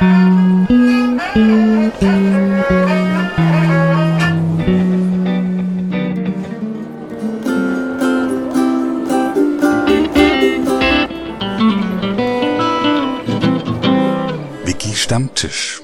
[0.00, 0.08] Wiki
[14.94, 15.82] Stammtisch.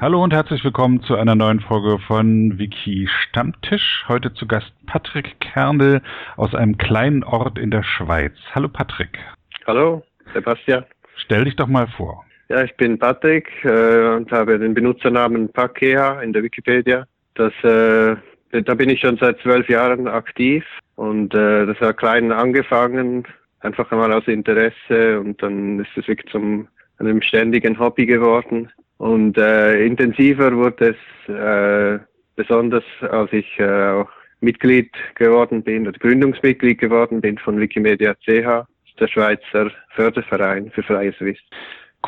[0.00, 4.06] Hallo und herzlich willkommen zu einer neuen Folge von Wiki Stammtisch.
[4.08, 6.00] Heute zu Gast Patrick Kernel
[6.38, 8.32] aus einem kleinen Ort in der Schweiz.
[8.54, 9.18] Hallo Patrick.
[9.66, 10.02] Hallo,
[10.32, 10.86] Sebastian.
[11.16, 12.24] Stell dich doch mal vor.
[12.50, 17.06] Ja, ich bin Patrick äh, und habe den Benutzernamen Pakea in der Wikipedia.
[17.34, 18.16] Das, äh,
[18.62, 20.64] da bin ich schon seit zwölf Jahren aktiv
[20.96, 23.22] und äh, das hat klein angefangen,
[23.60, 26.66] einfach einmal aus Interesse und dann ist es wirklich zum
[26.98, 28.68] einem ständigen Hobby geworden.
[28.98, 32.00] Und äh, intensiver wurde es äh,
[32.34, 34.10] besonders, als ich äh, auch
[34.40, 38.66] Mitglied geworden bin oder Gründungsmitglied geworden bin von Wikimedia CH,
[38.98, 41.46] der Schweizer Förderverein für freies Wissen.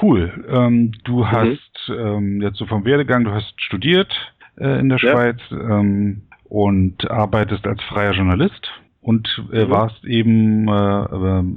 [0.00, 0.44] Cool.
[0.48, 4.12] Ähm, du hast ähm, jetzt so vom Werdegang, du hast studiert
[4.58, 5.10] äh, in der Ja.
[5.12, 8.70] Schweiz ähm, und arbeitest als freier Journalist
[9.02, 9.70] und äh, Mhm.
[9.70, 11.02] warst eben äh,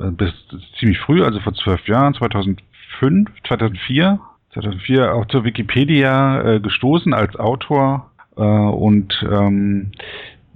[0.08, 0.34] äh, bis
[0.80, 4.20] ziemlich früh, also vor zwölf Jahren, 2005, 2004,
[4.54, 9.92] 2004 auch zur Wikipedia äh, gestoßen als Autor äh, und ähm,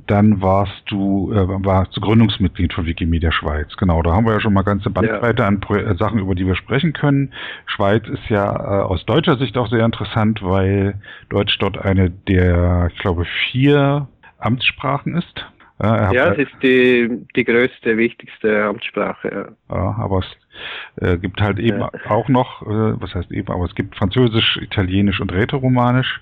[0.10, 3.76] dann warst du, äh, warst du Gründungsmitglied von Wikimedia Schweiz.
[3.78, 6.48] Genau, da haben wir ja schon mal ganze Bandbreite an Pro äh, Sachen, über die
[6.48, 7.32] wir sprechen können.
[7.68, 10.96] Schweiz ist ja äh, aus deutscher Sicht auch sehr interessant, weil
[11.30, 14.08] Deutsch dort eine der, ich glaube, vier
[14.40, 15.46] Amtssprachen ist.
[15.82, 19.54] Äh, Ja, es ist die, die größte, wichtigste Amtssprache.
[19.70, 19.76] Ja.
[19.76, 21.92] Ja, aber es äh, gibt halt eben Ja.
[22.10, 26.20] auch noch, äh, was heißt eben, aber es gibt Französisch, Italienisch und Rätoromanisch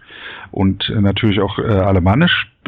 [0.52, 1.64] und äh, natürlich auch äh,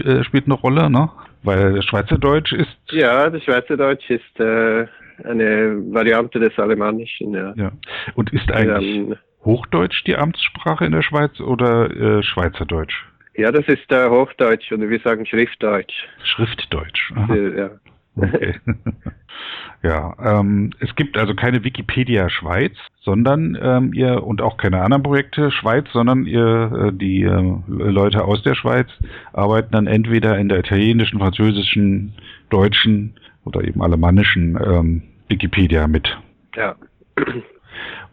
[0.06, 1.10] Äh, spielt eine Rolle, ne?
[1.44, 4.88] Weil Schweizerdeutsch ist Ja, das Schweizerdeutsch ist äh,
[5.24, 7.34] eine Variante des Alemannischen.
[7.34, 7.54] Ja.
[7.56, 7.72] ja
[8.16, 13.06] und ist eigentlich Ähm, Hochdeutsch die Amtssprache in der Schweiz oder äh, Schweizerdeutsch?
[13.36, 15.94] ja, das ist äh, Hochdeutsch oder wir sagen Schriftdeutsch.
[16.24, 17.14] Schriftdeutsch.
[17.16, 17.36] Aha.
[17.36, 17.70] Ja.
[18.16, 18.56] Okay.
[19.84, 25.04] ja, ähm, es gibt also keine Wikipedia Schweiz, sondern ähm, ihr und auch keine anderen
[25.04, 28.88] Projekte Schweiz, sondern ihr äh, die äh, Leute aus der Schweiz
[29.34, 32.14] arbeiten dann entweder in der italienischen, französischen,
[32.50, 33.16] deutschen
[33.46, 36.18] oder eben alemannischen ähm, Wikipedia mit.
[36.56, 36.76] ja.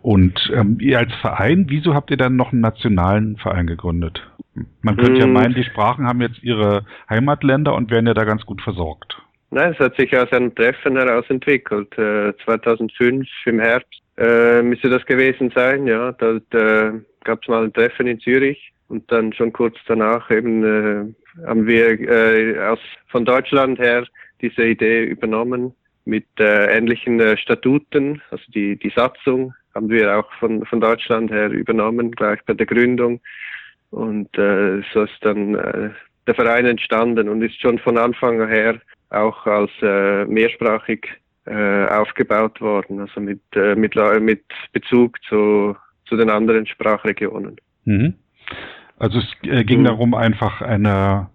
[0.03, 4.23] Und ähm, ihr als Verein, wieso habt ihr dann noch einen nationalen Verein gegründet?
[4.81, 5.33] Man könnte ja Hm.
[5.33, 9.21] meinen, die Sprachen haben jetzt ihre Heimatländer und werden ja da ganz gut versorgt.
[9.57, 11.91] Nein, es hat sich aus einem Treffen heraus entwickelt.
[11.97, 15.87] Äh, 2005 im Herbst äh, müsste das gewesen sein.
[15.87, 16.93] Ja, da äh,
[17.25, 21.67] gab es mal ein Treffen in Zürich und dann schon kurz danach eben äh, haben
[21.67, 24.07] wir äh, aus von Deutschland her
[24.43, 25.75] diese Idee übernommen
[26.05, 31.31] mit äh, ähnlichen äh, Statuten, also die die Satzung haben wir auch von von Deutschland
[31.31, 33.23] her übernommen gleich bei der Gründung
[33.89, 35.89] und äh, so ist dann äh,
[36.27, 38.79] der Verein entstanden und ist schon von Anfang her
[39.11, 41.09] auch als äh, mehrsprachig
[41.47, 47.57] äh, aufgebaut worden, also mit, äh, mit, mit Bezug zu, zu den anderen Sprachregionen.
[47.85, 48.15] Mhm.
[48.99, 49.85] Also es äh, ging Mhm.
[49.85, 51.31] darum, einfach eine,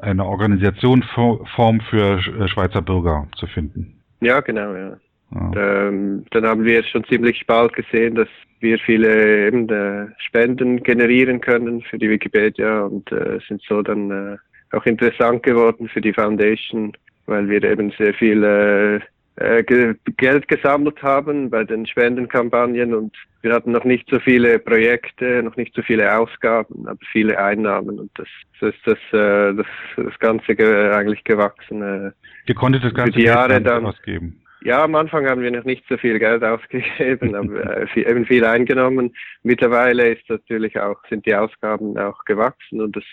[0.00, 4.00] eine Organisationsform für äh, Schweizer Bürger zu finden.
[4.20, 4.96] Ja, genau, ja.
[5.34, 5.88] Ja.
[5.88, 8.28] Ähm, dann haben wir schon ziemlich bald gesehen, dass
[8.60, 13.10] wir viele eben, äh, Spenden generieren können für die Wikipedia und
[13.48, 14.38] sind so dann
[14.72, 16.92] auch interessant geworden für die Foundation,
[17.26, 19.00] weil wir eben sehr viel äh,
[19.38, 24.58] äh, ge Geld gesammelt haben bei den Spendenkampagnen und wir hatten noch nicht so viele
[24.58, 28.26] Projekte, noch nicht so viele Ausgaben, aber viele Einnahmen und das,
[28.58, 29.66] so ist das, äh, das,
[29.96, 31.82] das Ganze ge eigentlich gewachsen.
[31.82, 32.10] Äh,
[32.46, 34.40] Ihr konntet das ganze die Jahre Geld dann- ausgeben.
[34.62, 38.24] Ja, am Anfang haben wir noch nicht so viel Geld ausgegeben, aber äh, viel, eben
[38.24, 39.14] viel eingenommen.
[39.42, 43.04] Mittlerweile ist natürlich auch, sind die Ausgaben auch gewachsen und es,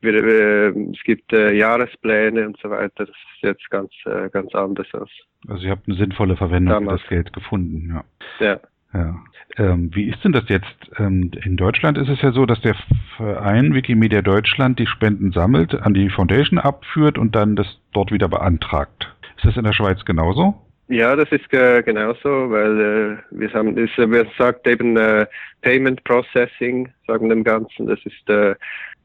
[0.00, 3.06] wir, äh, es gibt äh, Jahrespläne und so weiter.
[3.06, 5.10] Das ist jetzt ganz, äh, ganz anders aus.
[5.48, 8.04] Also ihr habt eine sinnvolle Verwendung für das Geld gefunden, ja.
[8.44, 8.60] Ja.
[8.92, 9.14] Ja.
[9.56, 10.90] Ähm, wie ist denn das jetzt?
[10.98, 12.74] Ähm, in Deutschland ist es ja so, dass der
[13.16, 18.28] Verein Wikimedia Deutschland die Spenden sammelt, an die Foundation abführt und dann das dort wieder
[18.28, 19.14] beantragt.
[19.36, 20.54] Ist das in der Schweiz genauso?
[20.90, 25.24] Ja, das ist äh, genauso, weil äh, wir haben, das, äh, wir sagt eben äh,
[25.62, 27.86] Payment Processing, sagen dem Ganzen.
[27.86, 28.50] Das ist äh,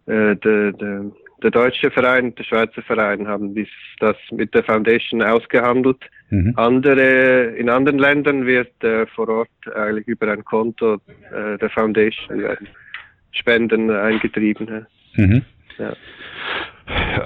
[0.08, 1.06] äh, der, der,
[1.44, 3.68] der deutsche Verein, der Schweizer Verein haben dies,
[4.00, 6.00] das mit der Foundation ausgehandelt.
[6.32, 6.54] Mhm.
[6.56, 12.44] Andere, in anderen Ländern wird äh, vor Ort eigentlich über ein Konto äh, der Foundation
[12.46, 12.58] äh,
[13.30, 14.88] Spenden eingetrieben.
[15.14, 15.44] Mhm.
[15.78, 15.94] Ja.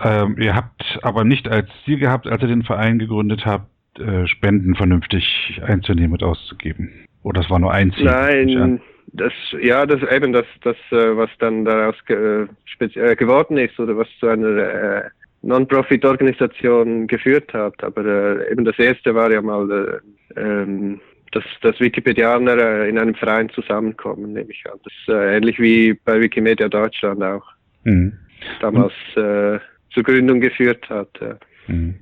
[0.03, 3.67] Ähm, ihr habt aber nicht als Ziel gehabt, als ihr den Verein gegründet habt,
[3.97, 6.91] äh, Spenden vernünftig einzunehmen und auszugeben.
[7.24, 8.06] Oder das war nur ein Ziel?
[8.06, 8.81] Nein,
[9.13, 12.47] das, ja, das eben das, das, äh, was dann daraus ge,
[12.80, 15.09] äh, geworden ist oder was zu einer äh,
[15.41, 17.83] Non-Profit-Organisation geführt hat.
[17.83, 20.01] Aber äh, eben das erste war ja mal,
[20.36, 21.01] äh, ähm,
[21.31, 24.80] dass, dass Wikipedianer äh, in einem Verein zusammenkommen, nehme ich an.
[24.83, 27.45] Das ist äh, ähnlich wie bei Wikimedia Deutschland auch.
[27.83, 28.13] Mhm.
[28.62, 29.59] Damals äh,
[29.91, 31.09] zur Gründung geführt hat.
[31.21, 31.38] Ja.
[31.68, 31.95] Mhm.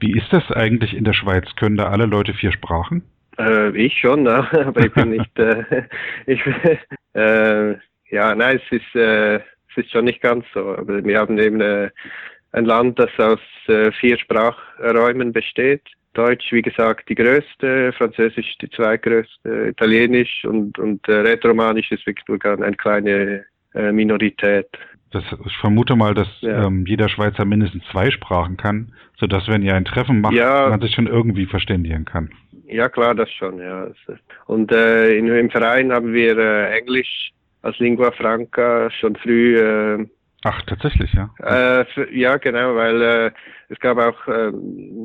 [0.00, 1.44] Wie ist das eigentlich in der Schweiz?
[1.56, 3.02] Können da alle Leute vier Sprachen?
[3.38, 4.46] Äh, ich schon, ne?
[4.66, 5.38] aber ich bin nicht.
[5.38, 5.84] Äh,
[6.26, 6.40] ich,
[7.14, 7.74] äh,
[8.10, 10.76] ja, nein, es ist, äh, es ist schon nicht ganz so.
[10.76, 11.90] Aber wir haben eben äh,
[12.52, 15.82] ein Land, das aus äh, vier Sprachräumen besteht.
[16.14, 22.44] Deutsch, wie gesagt, die größte, Französisch die zweitgrößte, Italienisch und, und Rätoromanisch ist wirklich nur
[22.44, 23.44] eine kleine
[23.74, 24.66] Minorität.
[25.10, 26.66] Das, ich vermute mal, dass ja.
[26.66, 30.68] ähm, jeder Schweizer mindestens zwei Sprachen kann, sodass, wenn ihr ein Treffen macht, ja.
[30.68, 32.30] man sich schon irgendwie verständigen kann.
[32.66, 33.88] Ja, klar, das schon, ja.
[34.46, 37.30] Und äh, in, im Verein haben wir äh, Englisch
[37.62, 39.56] als Lingua Franca schon früh.
[39.56, 40.06] Äh,
[40.44, 41.30] Ach, tatsächlich, ja.
[41.38, 43.30] Äh, für, ja, genau, weil äh,
[43.70, 44.52] es gab auch äh,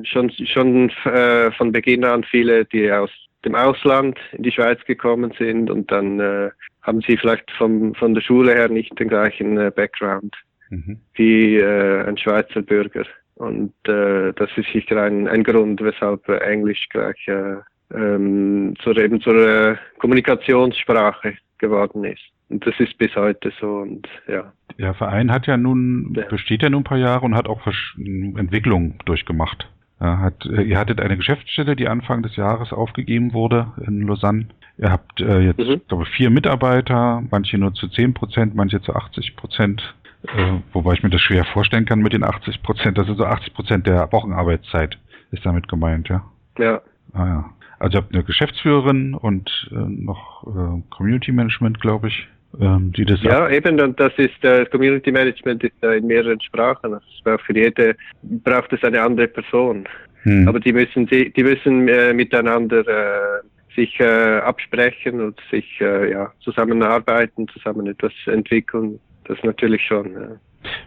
[0.03, 3.09] schon, schon äh, von Beginn an viele, die aus
[3.45, 6.51] dem Ausland in die Schweiz gekommen sind und dann
[6.83, 10.35] haben sie vielleicht vom, von der Schule her nicht den gleichen äh, Background
[10.69, 10.99] mhm.
[11.15, 13.05] wie äh, ein Schweizer Bürger.
[13.35, 17.55] Und äh, das ist sicher ein, ein Grund, weshalb Englisch gleich äh,
[17.93, 22.21] ähm, zur, eben zur äh, Kommunikationssprache geworden ist.
[22.49, 24.51] Und das ist bis heute so und ja.
[24.77, 26.25] Der Verein hat ja nun, ja.
[26.27, 27.61] besteht ja nun ein paar Jahre und hat auch
[27.97, 29.69] Entwicklungen durchgemacht.
[29.99, 34.47] Er hat, äh, ihr hattet eine Geschäftsstelle, die Anfang des Jahres aufgegeben wurde in Lausanne.
[34.77, 35.81] Ihr habt äh, jetzt, mhm.
[35.87, 39.95] glaube vier Mitarbeiter, manche nur zu 10 Prozent, manche zu 80 Prozent.
[40.23, 42.97] Äh, wobei ich mir das schwer vorstellen kann mit den 80 Prozent.
[42.97, 44.97] Das ist so 80 Prozent der Wochenarbeitszeit
[45.31, 46.23] ist damit gemeint, ja?
[46.57, 46.81] Ja.
[47.13, 47.49] Ah, ja.
[47.79, 52.27] Also ihr habt eine Geschäftsführerin und äh, noch äh, Community Management, glaube ich,
[52.59, 53.21] ähm, die das.
[53.23, 56.91] Ja, eben, und das ist äh, Community Management ist äh, in mehreren Sprachen.
[56.91, 59.85] Das braucht für jede braucht es eine andere Person.
[60.21, 60.47] Hm.
[60.47, 63.41] Aber die müssen die, die müssen äh, miteinander äh,
[63.75, 68.99] sich äh, absprechen und sich äh, ja, zusammenarbeiten, zusammen etwas entwickeln.
[69.25, 70.13] Das natürlich schon.
[70.13, 70.27] Ja.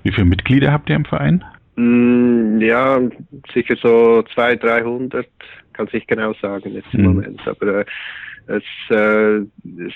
[0.03, 1.45] Wie viele Mitglieder habt ihr im Verein?
[1.77, 3.01] Mm, ja,
[3.53, 5.27] sicher so 200, 300,
[5.73, 7.07] kann ich genau sagen jetzt im hm.
[7.07, 7.41] Moment.
[7.47, 7.85] Aber äh,
[8.47, 9.45] es äh,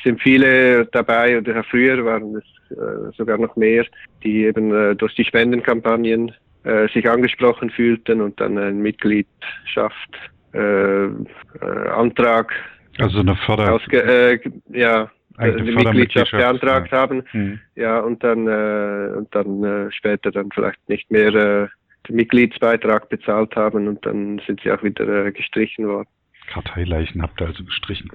[0.04, 3.87] sind viele dabei, oder früher waren es äh, sogar noch mehr,
[4.22, 6.32] die eben äh, durch die Spendenkampagnen
[6.64, 10.10] äh, sich angesprochen fühlten und dann eine Mitgliedschaft,
[10.52, 11.08] äh, äh,
[11.94, 12.52] Antrag
[13.00, 14.41] also eine Förder ausge, äh,
[14.73, 16.99] ja, eine die Mitgliedschaft beantragt ja.
[16.99, 17.61] haben, mhm.
[17.76, 21.69] ja, und dann, äh, und dann äh, später dann vielleicht nicht mehr äh,
[22.08, 26.08] den Mitgliedsbeitrag bezahlt haben und dann sind sie auch wieder äh, gestrichen worden.
[26.50, 28.11] Karteileichen habt ihr also gestrichen.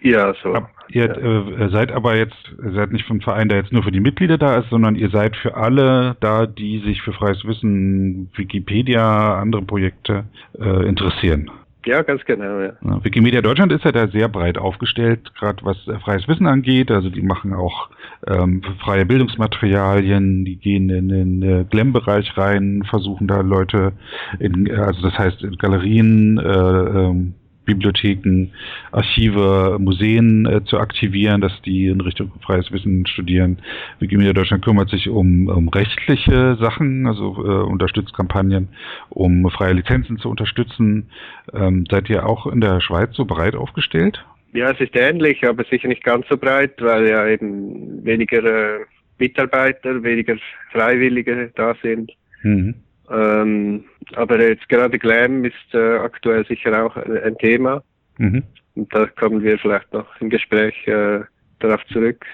[0.00, 0.54] Ja, so.
[0.54, 1.66] Ab, ihr ja.
[1.66, 4.38] Äh, seid aber jetzt, ihr seid nicht vom Verein, der jetzt nur für die Mitglieder
[4.38, 9.62] da ist, sondern ihr seid für alle da, die sich für freies Wissen, Wikipedia, andere
[9.62, 10.24] Projekte
[10.58, 11.50] äh, interessieren.
[11.86, 12.72] Ja, ganz genau, ja.
[12.82, 13.04] ja.
[13.04, 16.90] Wikimedia Deutschland ist ja da sehr breit aufgestellt, gerade was äh, freies Wissen angeht.
[16.90, 17.88] Also die machen auch
[18.26, 23.92] ähm, freie Bildungsmaterialien, die gehen in den äh, Glam-Bereich rein, versuchen da Leute
[24.38, 27.34] in, äh, also das heißt in Galerien, äh, ähm,
[27.74, 28.52] Bibliotheken,
[28.90, 33.58] Archive, Museen äh, zu aktivieren, dass die in Richtung freies Wissen studieren.
[34.00, 38.68] Wikimedia Deutschland kümmert sich um, um rechtliche Sachen, also äh, unterstützt Kampagnen,
[39.08, 41.10] um freie Lizenzen zu unterstützen.
[41.54, 44.24] Ähm, seid ihr auch in der Schweiz so breit aufgestellt?
[44.52, 48.80] Ja, es ist ähnlich, aber sicher nicht ganz so breit, weil ja eben weniger äh,
[49.18, 50.36] Mitarbeiter, weniger
[50.72, 52.10] Freiwillige da sind.
[52.42, 52.74] Mhm.
[53.10, 57.82] Ähm, aber jetzt gerade Glam ist äh, aktuell sicher auch ein Thema.
[58.18, 58.44] Mhm.
[58.74, 61.20] Und da kommen wir vielleicht noch im Gespräch äh,
[61.58, 62.24] darauf zurück.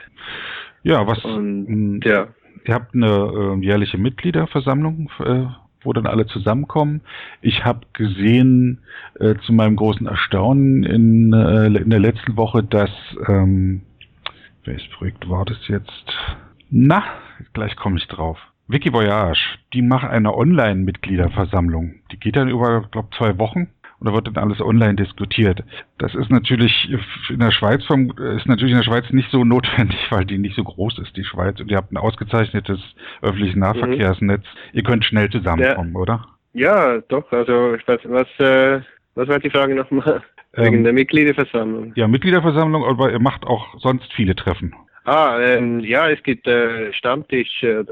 [0.82, 1.24] Ja, was?
[1.24, 2.28] Und, ja.
[2.64, 5.44] Ihr habt eine äh, jährliche Mitgliederversammlung, äh,
[5.82, 7.00] wo dann alle zusammenkommen.
[7.40, 8.80] Ich habe gesehen,
[9.20, 12.90] äh, zu meinem großen Erstaunen in, äh, in der letzten Woche, dass
[13.28, 13.82] ähm,
[14.64, 16.04] welches Projekt war das jetzt?
[16.70, 17.04] Na,
[17.52, 18.38] gleich komme ich drauf.
[18.68, 22.00] Wikivoyage, die machen eine Online-Mitgliederversammlung.
[22.12, 23.68] Die geht dann über, glaube zwei Wochen
[23.98, 25.62] und da wird dann alles online diskutiert.
[25.98, 26.90] Das ist natürlich
[27.30, 30.56] in der Schweiz vom, ist natürlich in der Schweiz nicht so notwendig, weil die nicht
[30.56, 31.60] so groß ist, die Schweiz.
[31.60, 32.80] Und ihr habt ein ausgezeichnetes
[33.22, 33.56] öffentliches.
[33.56, 34.42] Nahverkehrsnetz.
[34.42, 34.70] Mhm.
[34.72, 36.00] Ihr könnt schnell zusammenkommen, ja.
[36.00, 36.26] oder?
[36.52, 37.30] Ja, doch.
[37.32, 38.80] Also ich weiß, was, äh,
[39.14, 40.22] was war die Frage nochmal?
[40.54, 41.92] Wegen ähm, der Mitgliederversammlung.
[41.96, 44.74] Ja, Mitgliederversammlung, aber ihr macht auch sonst viele Treffen.
[45.04, 47.84] Ah, ähm, ja, es gibt äh, Stammtisch, äh,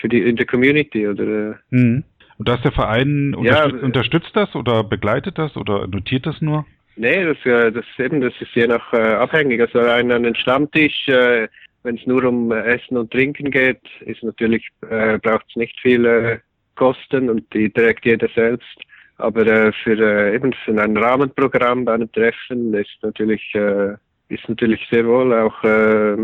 [0.00, 1.58] für die in der Community oder.
[1.70, 2.04] Mhm.
[2.38, 6.64] Und dass der Verein unterstützt, ja, unterstützt das oder begleitet das oder notiert das nur?
[6.94, 9.60] Nee, das, äh, das, eben, das ist je nach äh, abhängig.
[9.60, 11.48] Also ein, einen Stammtisch, äh,
[11.82, 16.04] wenn es nur um Essen und Trinken geht, ist natürlich, äh, braucht es nicht viel
[16.04, 16.38] äh,
[16.76, 18.78] Kosten und die trägt jeder selbst.
[19.16, 23.94] Aber äh, für äh, eben für ein Rahmenprogramm bei einem Treffen ist natürlich äh,
[24.28, 26.16] ist natürlich sehr wohl auch äh,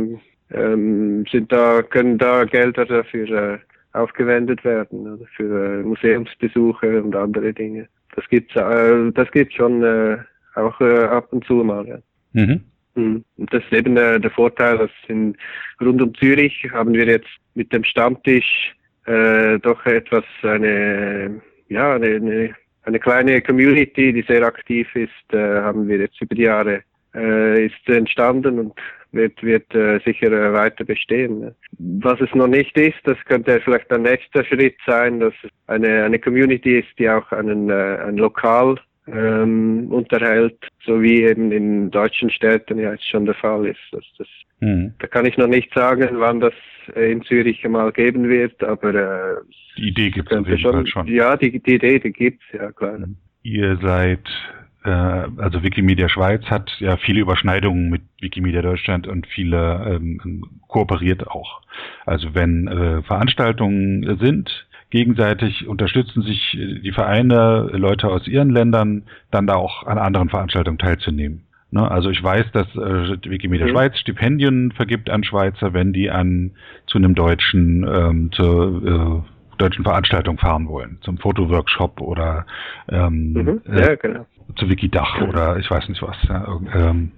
[0.51, 3.59] ähm, sind da können da Gelder dafür äh,
[3.93, 7.89] aufgewendet werden oder für äh, Museumsbesuche und andere Dinge.
[8.15, 10.19] Das gibt's äh, das gibt's schon äh,
[10.55, 11.87] auch äh, ab und zu mal.
[11.87, 11.99] Ja.
[12.33, 12.61] Mhm.
[12.95, 13.25] mhm.
[13.37, 15.37] Und das ist eben äh, der Vorteil, dass in,
[15.81, 18.75] rund um Zürich haben wir jetzt mit dem Stammtisch
[19.07, 25.61] äh, doch etwas eine ja eine, eine eine kleine Community, die sehr aktiv ist, äh,
[25.61, 26.83] haben wir jetzt über die Jahre
[27.15, 28.73] äh, ist entstanden und
[29.13, 31.55] wird, wird äh, sicher äh, weiter bestehen.
[31.79, 36.05] Was es noch nicht ist, das könnte vielleicht der nächste Schritt sein, dass es eine,
[36.05, 41.91] eine Community ist, die auch einen, äh, ein Lokal ähm, unterhält, so wie eben in
[41.91, 43.81] deutschen Städten ja jetzt schon der Fall ist.
[43.93, 44.29] Das, das,
[44.61, 44.95] mhm.
[44.99, 46.55] Da kann ich noch nicht sagen, wann das
[46.95, 49.37] in Zürich mal geben wird, aber äh,
[49.77, 51.07] die Idee gibt es Fall schon.
[51.07, 52.99] Ja, die, die Idee, die gibt's ja klar.
[52.99, 53.17] Mhm.
[53.43, 59.97] Ihr seid äh, also Wikimedia Schweiz hat ja viele Überschneidungen mit Wikimedia Deutschland und viele
[59.97, 61.63] ähm, kooperiert auch.
[62.05, 69.47] Also wenn äh, Veranstaltungen sind, gegenseitig unterstützen sich die Vereine, Leute aus ihren Ländern, dann
[69.47, 71.45] da auch an anderen Veranstaltungen teilzunehmen.
[71.75, 71.91] Ne?
[71.91, 73.71] Also ich weiß, dass äh, Wikimedia mhm.
[73.71, 76.53] Schweiz Stipendien vergibt an Schweizer, wenn die an
[76.87, 82.47] zu einem deutschen ähm, zur äh, deutschen Veranstaltung fahren wollen, zum Fotoworkshop oder
[82.89, 84.27] ähm, mhm, äh, ja, genau.
[84.57, 86.17] Zu Wikidach oder ich weiß nicht was.
[86.29, 87.13] Ja, ähm,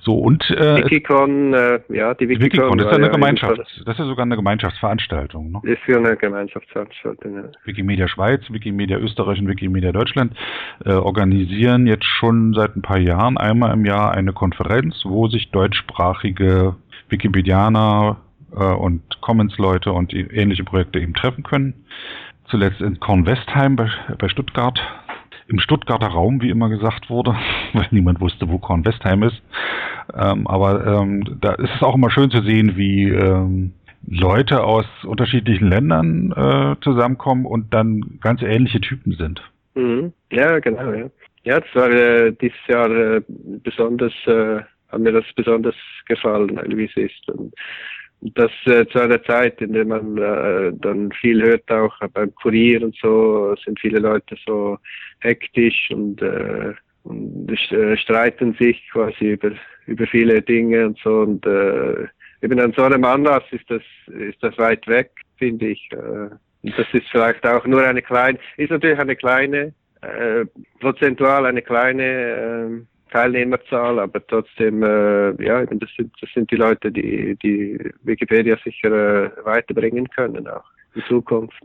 [0.00, 3.94] so und äh, Wikicon, äh, ja, die Wikicon, Wikicon das ist ja eine Gemeinschaft, das
[3.94, 5.52] ist ja sogar eine Gemeinschaftsveranstaltung.
[5.52, 5.60] Ne?
[5.62, 7.36] Ist für eine Gemeinschaftsveranstaltung.
[7.36, 7.44] Ja.
[7.64, 10.34] Wikimedia Schweiz, Wikimedia Österreich und Wikimedia Deutschland
[10.84, 15.50] äh, organisieren jetzt schon seit ein paar Jahren einmal im Jahr eine Konferenz, wo sich
[15.50, 16.76] deutschsprachige
[17.08, 18.18] Wikipedianer
[18.56, 21.84] äh, und Commons-Leute und ähnliche Projekte eben treffen können.
[22.46, 24.78] Zuletzt in Kornwestheim bei, bei Stuttgart,
[25.48, 27.36] im Stuttgarter Raum, wie immer gesagt wurde,
[27.72, 29.42] weil niemand wusste, wo Kornwestheim ist.
[30.14, 33.72] Ähm, aber ähm, da ist es auch immer schön zu sehen, wie ähm,
[34.06, 39.42] Leute aus unterschiedlichen Ländern äh, zusammenkommen und dann ganz ähnliche Typen sind.
[39.74, 40.12] Mhm.
[40.30, 41.10] Ja, genau, ja.
[41.44, 45.74] Ja, das war äh, dieses Jahr äh, besonders, äh, hat mir das besonders
[46.06, 47.28] gefallen, wie es ist.
[47.28, 47.54] Und
[48.32, 52.82] das äh, zu einer Zeit, in der man äh, dann viel hört, auch beim Kurier
[52.82, 54.78] und so, sind viele Leute so
[55.20, 59.52] hektisch und, äh, und äh, streiten sich quasi über,
[59.86, 61.20] über viele Dinge und so.
[61.20, 62.06] Und äh,
[62.40, 65.88] eben an so einem Anlass ist das, ist das weit weg, finde ich.
[65.92, 70.46] Äh, und das ist vielleicht auch nur eine kleine, ist natürlich eine kleine, äh,
[70.80, 76.90] prozentual eine kleine, äh, Teilnehmerzahl, aber trotzdem, äh, ja, das sind, das sind die Leute,
[76.90, 80.64] die, die Wikipedia sicher äh, weiterbringen können auch
[80.94, 81.60] in Zukunft.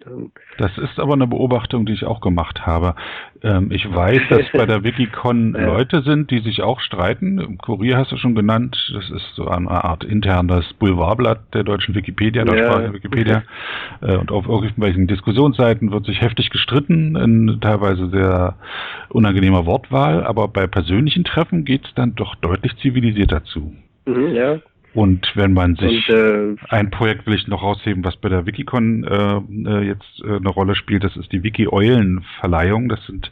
[0.58, 2.96] Das ist aber eine Beobachtung, die ich auch gemacht habe.
[3.44, 5.54] Ähm, ich weiß, dass bei der Wikicon.
[5.54, 7.40] Leute sind, die sich auch streiten.
[7.40, 8.78] Im Kurier hast du schon genannt.
[8.94, 12.94] Das ist so eine Art internes Boulevardblatt der deutschen Wikipedia, deutschsprachigen ja.
[12.94, 13.44] Wikipedia.
[14.02, 18.56] Äh, und auf irgendwelchen Diskussionsseiten wird sich heftig gestritten, in teilweise sehr
[19.10, 20.24] unangenehmer Wortwahl.
[20.24, 23.74] Aber bei persönlichen Treffen geht es dann doch deutlich zivilisierter zu.
[24.06, 24.60] Mhm, ja,
[24.93, 28.46] und wenn man sich und, äh, ein Projekt will ich noch rausheben, was bei der
[28.46, 29.38] Wikicon äh,
[29.69, 32.89] äh, jetzt äh, eine Rolle spielt, das ist die Wiki-Eulen-Verleihung.
[32.89, 33.31] Das sind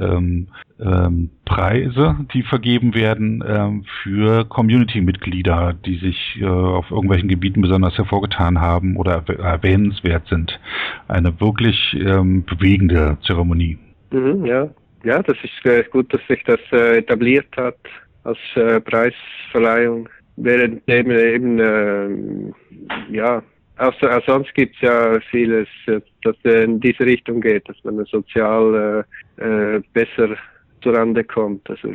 [0.00, 0.48] ähm,
[0.80, 7.96] ähm, Preise, die vergeben werden ähm, für Community-Mitglieder, die sich äh, auf irgendwelchen Gebieten besonders
[7.96, 10.58] hervorgetan haben oder erwähnenswert sind.
[11.06, 13.78] Eine wirklich ähm, bewegende Zeremonie.
[14.10, 14.68] Mhm, ja.
[15.04, 17.76] ja, das ist äh, gut, dass sich das äh, etabliert hat
[18.24, 20.08] als äh, Preisverleihung
[20.42, 23.42] während eben, eben äh, ja,
[23.78, 28.04] auch, auch sonst gibt es ja vieles, äh, das in diese Richtung geht, dass man
[28.04, 29.04] sozial
[29.38, 30.36] äh, äh, besser
[30.82, 31.88] zurande kommt, also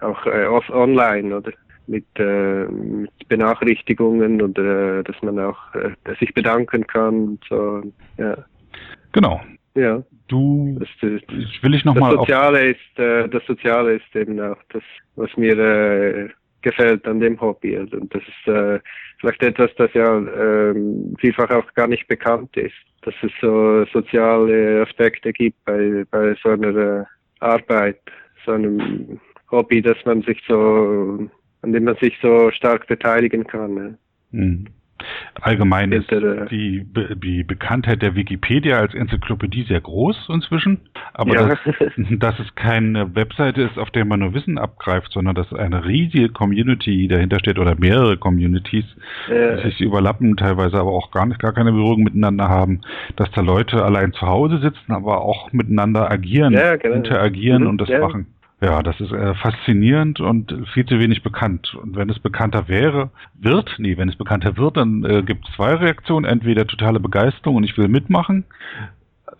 [0.00, 1.52] auch äh, off online oder
[1.86, 7.82] mit, äh, mit Benachrichtigungen oder äh, dass man auch äh, sich bedanken kann und so.
[8.16, 8.36] Ja.
[9.12, 9.40] Genau.
[9.74, 10.02] Ja.
[10.28, 14.38] Du, das, das, will ich noch das mal Soziale ist, äh, das Soziale ist eben
[14.40, 14.82] auch das,
[15.16, 16.28] was mir äh,
[16.62, 17.76] gefällt an dem Hobby.
[17.76, 18.80] Also, und das ist äh,
[19.18, 24.82] vielleicht etwas, das ja ähm, vielfach auch gar nicht bekannt ist, dass es so soziale
[24.82, 27.04] Aspekte gibt bei, bei so einer äh,
[27.40, 28.00] Arbeit,
[28.44, 31.28] so einem Hobby, dass man sich so,
[31.62, 33.74] an dem man sich so stark beteiligen kann.
[33.74, 33.98] Ne?
[34.30, 34.66] Mhm.
[35.40, 36.86] Allgemein ist die,
[37.22, 40.80] die Bekanntheit der Wikipedia als Enzyklopädie sehr groß inzwischen,
[41.14, 41.48] aber ja.
[41.48, 41.58] dass,
[42.10, 46.28] dass, es keine Webseite ist, auf der man nur Wissen abgreift, sondern dass eine riesige
[46.28, 48.84] Community dahinter steht oder mehrere Communities,
[49.28, 49.56] ja.
[49.56, 52.80] die sich überlappen, teilweise aber auch gar nicht gar keine Berührung miteinander haben,
[53.16, 56.96] dass da Leute allein zu Hause sitzen, aber auch miteinander agieren, ja, genau.
[56.96, 57.68] interagieren mhm.
[57.70, 58.26] und das machen.
[58.62, 61.74] Ja, das ist äh, faszinierend und viel zu wenig bekannt.
[61.74, 65.54] Und wenn es bekannter wäre, wird, nee, wenn es bekannter wird, dann äh, gibt es
[65.54, 66.26] zwei Reaktionen.
[66.26, 68.44] Entweder totale Begeisterung und ich will mitmachen.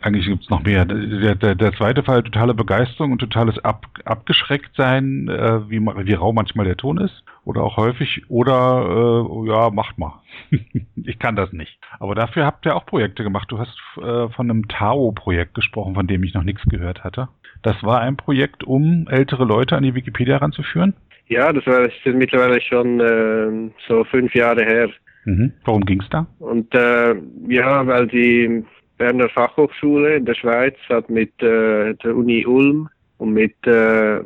[0.03, 0.85] Eigentlich gibt es noch mehr.
[0.87, 6.33] Der, der, der zweite Fall, totale Begeisterung und totales Ab, Abgeschrecktsein, äh, wie, wie rau
[6.33, 7.23] manchmal der Ton ist.
[7.45, 8.23] Oder auch häufig.
[8.29, 10.23] Oder, äh, ja, macht mal.
[11.05, 11.79] ich kann das nicht.
[11.99, 13.51] Aber dafür habt ihr auch Projekte gemacht.
[13.51, 17.29] Du hast äh, von einem Tao-Projekt gesprochen, von dem ich noch nichts gehört hatte.
[17.63, 20.95] Das war ein Projekt, um ältere Leute an die Wikipedia ranzuführen?
[21.27, 24.89] Ja, das war das ist mittlerweile schon äh, so fünf Jahre her.
[25.25, 25.53] Mhm.
[25.65, 26.27] Worum ging es da?
[26.39, 27.15] Und äh,
[27.49, 28.65] ja, weil die
[29.01, 34.21] Berner Fachhochschule in der Schweiz hat mit äh, der Uni Ulm und mit, äh,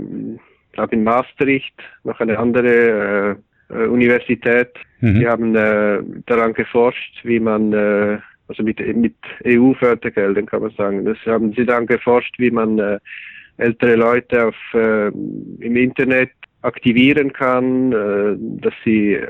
[0.73, 3.39] glaube in Maastricht noch eine andere
[3.71, 5.15] äh, äh, Universität, mhm.
[5.15, 9.15] die haben äh, daran geforscht, wie man äh, also mit, mit
[9.47, 11.05] EU-Fördergeldern kann man sagen.
[11.05, 12.99] Das haben sie dann geforscht, wie man äh,
[13.59, 19.29] ältere Leute auf, äh, im Internet aktivieren kann, äh, dass sie äh,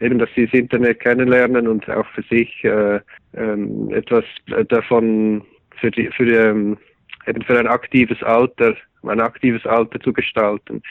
[0.00, 3.00] eben, dass sie das Internet kennenlernen und auch für sich äh,
[3.36, 4.24] ähm, etwas
[4.68, 5.42] davon
[5.80, 6.78] für die, für die, ähm,
[7.26, 10.82] eben für ein aktives Alter, ein aktives Alter zu gestalten,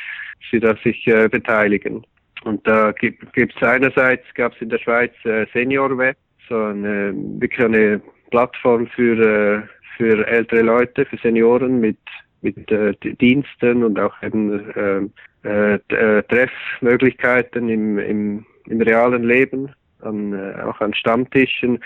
[0.52, 2.06] sie da sich äh, beteiligen.
[2.44, 7.14] Und da gibt es einerseits, gab es in der Schweiz äh, Senior Web, so eine,
[7.40, 9.62] wirklich eine Plattform für, äh,
[9.98, 11.98] für ältere Leute, für Senioren mit,
[12.42, 15.02] mit äh, Diensten und auch eben äh,
[15.46, 21.80] äh, äh, Treffmöglichkeiten im, im, im realen Leben, an, äh, auch an Stammtischen.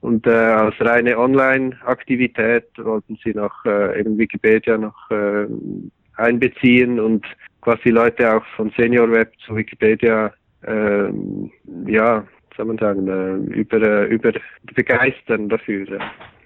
[0.00, 5.46] Und äh, als reine Online-Aktivität wollten sie noch äh, eben Wikipedia noch äh,
[6.16, 7.24] einbeziehen und
[7.60, 11.08] quasi Leute auch von Senior Web zu Wikipedia äh,
[11.86, 12.24] ja
[12.56, 14.32] soll man sagen, äh, über, äh, über
[14.74, 15.86] begeistern dafür.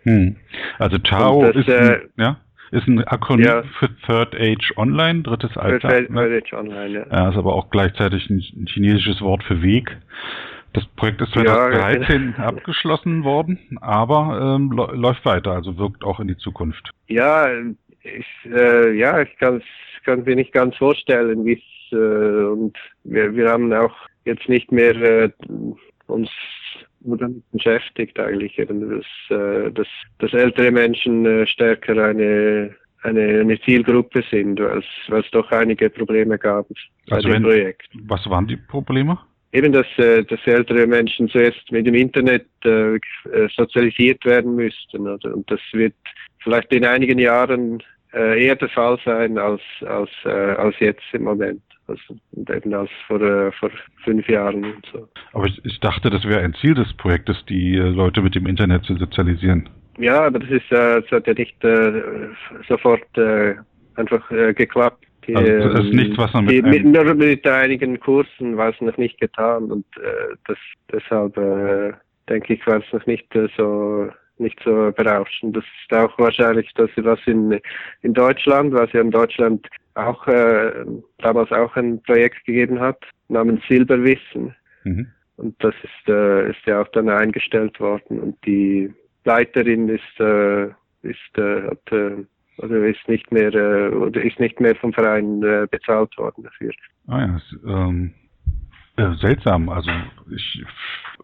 [0.02, 0.36] Hm.
[0.78, 5.22] Also Tao das, ist, ein, äh, ja, ist ein Akronym ja, für Third Age Online,
[5.22, 5.88] drittes Alter.
[5.88, 6.28] Third, ne?
[6.28, 7.06] Third Age Online, ja.
[7.10, 7.30] ja.
[7.30, 9.96] Ist aber auch gleichzeitig ein, ein chinesisches Wort für Weg.
[10.72, 16.28] Das Projekt ist 2013 ja, abgeschlossen worden, aber ähm, läuft weiter, also wirkt auch in
[16.28, 16.90] die Zukunft.
[17.06, 17.48] Ja,
[18.02, 19.62] ich, äh, ja, ich kann
[20.04, 24.72] es mir nicht ganz vorstellen, wie es äh, und wir, wir haben auch jetzt nicht
[24.72, 25.30] mehr äh,
[26.06, 26.30] uns
[27.00, 29.86] damit beschäftigt eigentlich, eben, dass, äh, dass,
[30.18, 36.38] dass ältere Menschen äh, stärker eine, eine, eine Zielgruppe sind, weil es doch einige Probleme
[36.38, 36.68] gab
[37.08, 37.88] bei also dem wenn, Projekt.
[38.08, 39.18] Was waren die Probleme?
[39.52, 42.98] Eben, dass, äh, dass ältere Menschen zuerst mit dem Internet äh,
[43.56, 45.06] sozialisiert werden müssten.
[45.06, 45.34] Oder?
[45.34, 45.94] Und das wird
[46.42, 47.82] vielleicht in einigen Jahren
[48.12, 51.62] äh, eher der Fall sein als, als, äh, als jetzt im Moment.
[51.88, 53.70] Also eben als vor, äh, vor
[54.04, 55.08] fünf Jahren und so.
[55.32, 58.46] Aber ich, ich dachte, das wäre ein Ziel des Projektes, die äh, Leute mit dem
[58.46, 59.68] Internet zu sozialisieren.
[59.98, 62.02] Ja, aber das ist, äh, das hat ja nicht äh,
[62.68, 63.54] sofort äh,
[63.94, 65.04] einfach äh, geklappt.
[65.26, 68.70] Die, also das ist nichts, was man mit, die, mit, nur mit einigen Kursen war
[68.70, 70.58] es noch nicht getan und äh, das,
[70.92, 71.92] deshalb äh,
[72.28, 75.56] denke ich, war es noch nicht äh, so nicht so berauschend.
[75.56, 77.60] Das ist auch wahrscheinlich, dass sie was in,
[78.02, 80.84] in Deutschland, was ja in Deutschland auch äh,
[81.18, 84.54] damals auch ein Projekt gegeben hat, namens Silberwissen.
[84.84, 85.08] Mhm.
[85.36, 88.92] Und das ist, äh, ist ja auch dann eingestellt worden und die
[89.24, 90.66] Leiterin ist, äh,
[91.02, 92.24] ist, äh, hat, äh,
[92.58, 96.72] oder ist nicht mehr, äh, oder ist nicht mehr vom Verein äh, bezahlt worden dafür.
[97.08, 98.14] Ah ja, ähm,
[98.96, 99.68] äh, seltsam.
[99.68, 99.90] Also
[100.34, 100.64] ich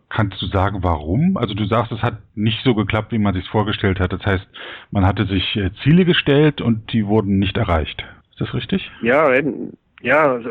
[0.09, 1.37] kannst du sagen, warum?
[1.37, 4.13] Also du sagst, es hat nicht so geklappt, wie man sich vorgestellt hat.
[4.13, 4.47] Das heißt,
[4.91, 8.05] man hatte sich äh, Ziele gestellt und die wurden nicht erreicht.
[8.31, 8.91] Ist das richtig?
[9.03, 9.31] Ja.
[10.03, 10.51] Ja, also,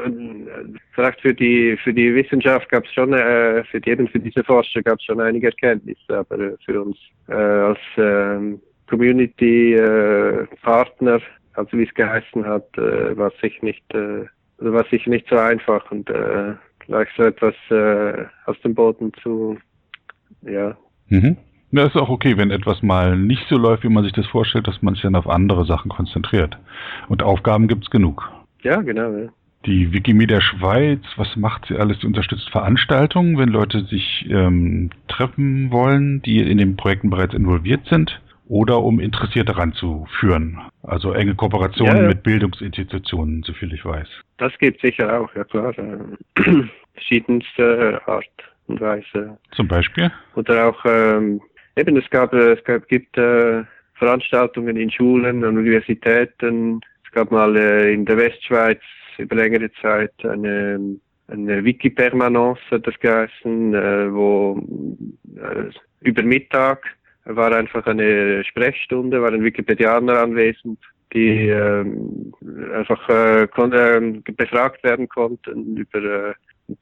[0.94, 4.82] vielleicht für die für die Wissenschaft gab es schon, äh, für eben für diese Forscher
[4.82, 8.58] gab es schon einige Erkenntnisse, aber äh, für uns äh, als äh,
[8.90, 11.20] Community äh, Partner,
[11.56, 14.26] also wie es geheißen hat, äh, war es sich nicht, äh,
[14.60, 16.54] war sich nicht so einfach und äh,
[16.86, 19.58] gleich so etwas äh, aus dem Boden zu,
[20.42, 20.76] ja.
[21.08, 21.38] Mhm.
[21.72, 24.68] Ja, ist auch okay, wenn etwas mal nicht so läuft, wie man sich das vorstellt,
[24.68, 26.58] dass man sich dann auf andere Sachen konzentriert.
[27.08, 28.30] Und Aufgaben gibt's genug.
[28.62, 29.12] Ja, genau.
[29.16, 29.30] Ja.
[29.66, 32.00] Die Wikimedia Schweiz, was macht sie alles?
[32.02, 37.86] Sie unterstützt Veranstaltungen, wenn Leute sich ähm, treffen wollen, die in den Projekten bereits involviert
[37.88, 40.60] sind, oder um Interessierte ranzuführen.
[40.84, 42.08] Also enge Kooperationen ja, ja.
[42.08, 44.08] mit Bildungsinstitutionen, soviel ich weiß.
[44.38, 45.74] Das gibt sicher auch, ja klar.
[45.78, 46.42] Äh,
[46.94, 48.26] verschiedenste Art.
[48.68, 49.38] und Weise.
[49.56, 50.12] Zum Beispiel?
[50.36, 51.42] Oder auch, ähm,
[51.76, 53.64] eben, es gab, äh, es gab, gibt äh,
[53.96, 56.82] Veranstaltungen in Schulen, an Universitäten.
[57.06, 58.82] Es gab mal äh, in der Westschweiz
[59.18, 64.60] über längere Zeit eine, eine Wiki-Permanence, hat das geheißen, äh, wo
[65.36, 65.70] äh,
[66.02, 66.86] über Mittag
[67.26, 70.80] war einfach eine Sprechstunde, waren Wikipedianer anwesend,
[71.14, 71.86] die äh,
[72.76, 76.34] einfach äh, kon äh, befragt werden konnten über äh,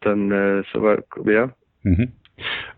[0.02, 1.52] dann äh, so war, ja.
[1.84, 2.13] Mhm.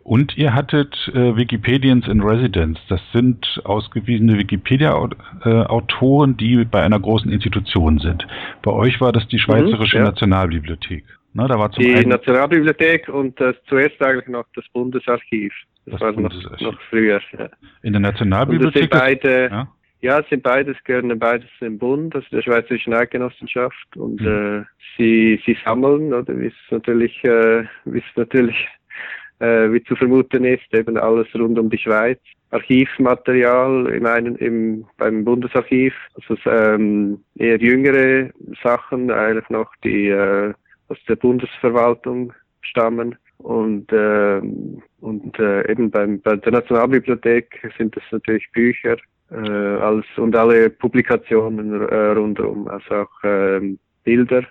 [0.04, 2.80] Und ihr hattet äh, Wikipedians in Residence.
[2.90, 8.26] Das sind ausgewiesene Wikipedia-Autoren, die bei einer großen Institution sind.
[8.64, 10.10] Bei euch war das die Schweizerische Mhm, ja.
[10.10, 11.06] Nationalbibliothek.
[11.34, 15.54] Ne, da war zum Die Nationalbibliothek und äh, zuerst eigentlich noch das Bundesarchiv.
[15.86, 17.20] Das, Das war noch, noch früher.
[17.38, 17.50] Ja.
[17.82, 18.90] in der Und das sind Nationalbibliothek.
[18.92, 19.68] beide, ja,
[20.02, 24.28] ja, es sind beides, gehören beides im Bund, also der Schweizerischen Eidgenossenschaft und Mhm.
[24.28, 24.64] äh,
[24.98, 28.68] sie, sie sammeln, oder wie es natürlich, äh, wie es natürlich,
[29.40, 32.20] äh, wie zu vermuten ist, eben alles rund um die Schweiz.
[32.52, 38.30] Archivmaterial im einen, im, beim Bundesarchiv, also ähm, eher jüngere
[38.64, 40.54] Sachen, eigentlich noch die äh,
[40.90, 43.16] aus der Bundesverwaltung stammen.
[43.42, 48.98] Und, ähm, und äh, eben beim, bei der Nationalbibliothek sind es natürlich Bücher
[49.32, 54.44] äh, alles, und alle Publikationen äh, rundherum, also auch ähm, Bilder,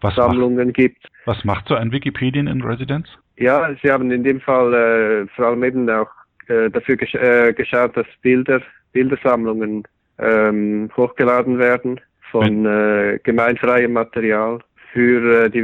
[0.00, 1.08] was, macht, Sammlungen gibt.
[1.24, 3.08] was macht so ein Wikipedian in Residence?
[3.36, 6.10] Ja, sie haben in dem Fall äh, vor allem eben auch
[6.48, 8.60] äh, dafür gesch äh, geschaut, dass Bilder,
[8.92, 9.84] Bildersammlungen
[10.18, 14.60] ähm, hochgeladen werden von äh, gemeinfreiem Material
[14.92, 15.62] für äh, die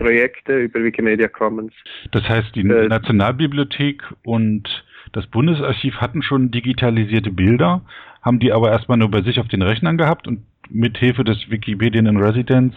[0.00, 1.72] Wikimedia-Projekte über Wikimedia Commons.
[2.12, 7.82] Das heißt, die Äh, Nationalbibliothek und das Bundesarchiv hatten schon digitalisierte Bilder,
[8.22, 11.50] haben die aber erstmal nur bei sich auf den Rechnern gehabt und mit Hilfe des
[11.50, 12.76] Wikipedian in Residence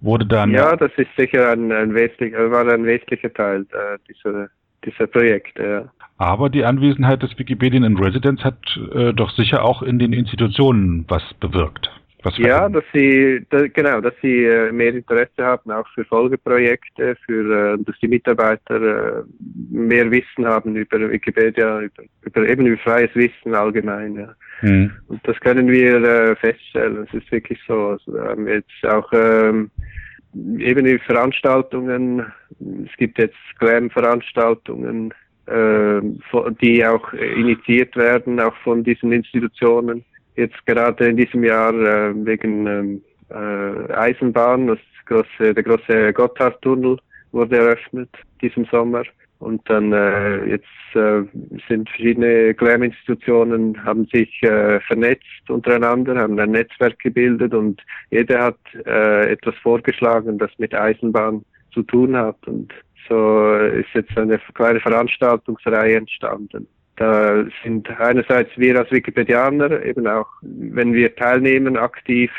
[0.00, 4.48] wurde dann Ja, das ist sicher ein, ein wesentlicher, war ein wesentlicher Teil äh, dieser,
[4.84, 5.62] dieser Projekte.
[5.62, 5.92] Ja.
[6.18, 8.58] aber die Anwesenheit des Wikipedian in Residence hat
[8.94, 11.90] äh, doch sicher auch in den Institutionen was bewirkt.
[12.24, 17.16] Was Ja, dass sie, da, genau, dass sie äh, mehr Interesse haben, auch für Folgeprojekte,
[17.26, 19.22] für, äh, dass die Mitarbeiter äh,
[19.70, 24.14] mehr Wissen haben über Wikipedia, über, über eben über freies Wissen allgemein.
[24.14, 24.34] Ja.
[24.60, 24.92] Hm.
[25.08, 27.08] Und das können wir feststellen.
[27.08, 27.88] Es ist wirklich so.
[27.88, 29.70] Also, wir haben jetzt auch ähm,
[30.58, 32.24] eben die Veranstaltungen.
[32.86, 35.12] Es gibt jetzt Glam-Veranstaltungen,
[35.46, 36.00] äh,
[36.62, 40.04] die auch initiiert werden, auch von diesen Institutionen.
[40.36, 46.98] Jetzt gerade in diesem Jahr äh, wegen ähm, äh, Eisenbahn, das große, der große Gotthardtunnel
[47.32, 49.04] wurde eröffnet diesen Sommer.
[49.38, 51.22] Und dann äh, jetzt äh,
[51.68, 58.58] sind verschiedene Glam-Institutionen, haben sich äh, vernetzt untereinander, haben ein Netzwerk gebildet und jeder hat
[58.86, 62.36] äh, etwas vorgeschlagen, das mit Eisenbahn zu tun hat.
[62.46, 62.72] Und
[63.08, 66.68] so ist jetzt eine kleine Veranstaltungsreihe entstanden.
[66.96, 72.30] Da sind einerseits wir als Wikipedianer, eben auch, wenn wir teilnehmen aktiv,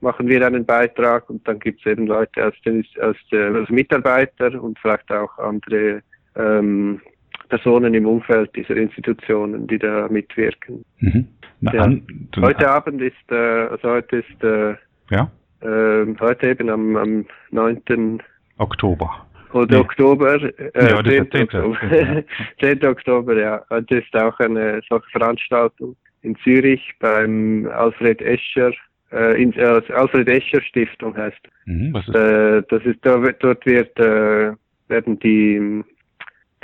[0.00, 3.70] machen wir einen Beitrag und dann gibt es eben Leute als, den, als, äh, als
[3.70, 6.02] Mitarbeiter und vielleicht auch andere
[6.34, 7.00] ähm,
[7.48, 10.84] Personen im Umfeld dieser Institutionen, die da mitwirken.
[10.98, 11.28] Mhm.
[11.60, 11.82] Na, Ja.
[11.82, 12.02] an,
[12.40, 14.74] Heute Abend ist, äh, also heute ist, äh,
[15.10, 18.20] ja, äh, heute eben am, am 9.
[18.58, 19.26] Oktober.
[19.54, 19.82] Oder Nee.
[19.82, 21.46] Oktober, äh, Ja, heute ist 10.
[21.48, 21.60] der 10.
[21.60, 22.24] Oktober,
[22.60, 22.84] 10.
[22.86, 23.64] Oktober, ja.
[23.70, 28.72] Heute ist auch eine solche Veranstaltung in Zürich beim Alfred Escher,
[29.12, 31.40] äh, in, äh, Alfred Escher Stiftung heißt.
[31.66, 31.92] Mhm.
[31.92, 34.52] Was ist, Äh, das ist, da dort wird, äh,
[34.88, 35.82] werden die,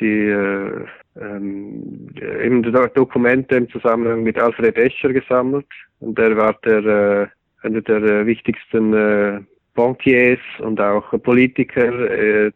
[0.01, 0.85] die, äh,
[1.20, 2.09] ähm,
[2.42, 2.62] eben
[2.94, 5.66] Dokumente im Zusammenhang mit Alfred Escher gesammelt.
[6.01, 7.27] Und er war der, äh,
[7.66, 9.40] einer der äh, wichtigsten äh,
[9.79, 12.53] Bankiers und auch Politiker äh, äh,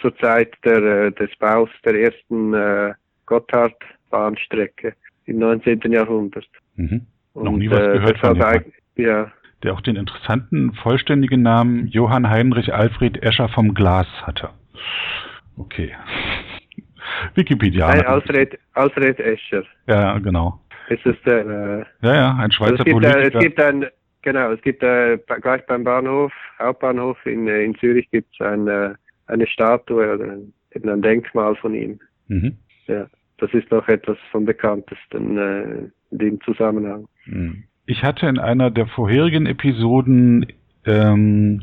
[0.00, 2.92] zur Zeit der, äh, des Baus der ersten äh,
[3.26, 4.94] Gotthard-Bahnstrecke
[5.26, 5.80] im 19.
[5.92, 6.46] Jahrhundert.
[6.74, 7.06] mhm.
[7.34, 9.30] Und, Noch nie was äh, gehört von dem Ja,
[9.62, 14.50] Der auch den interessanten vollständigen Namen Johann Heinrich Alfred Escher vom Glas hatte.
[15.56, 15.92] Okay.
[17.36, 17.88] Wikipedia.
[17.88, 19.62] Nein, Alfred, Alfred Escher.
[19.86, 20.60] Ja, genau.
[20.88, 23.34] Es ist der, äh, Ja, ja, ein also Schweizer es gibt, Politiker.
[23.34, 23.86] es gibt ein,
[24.24, 28.66] genau, es gibt äh, gleich beim Bahnhof, Hauptbahnhof in, äh, in Zürich gibt es ein,
[28.66, 28.94] äh,
[29.26, 32.00] eine Statue oder ein, eben ein Denkmal von ihm.
[32.28, 32.56] mhm.
[32.86, 33.06] Ja,
[33.38, 37.06] das ist noch etwas vom bekanntesten äh, in dem Zusammenhang.
[37.26, 37.64] Mhm.
[37.86, 40.46] Ich hatte in einer der vorherigen Episoden
[40.86, 41.62] ähm,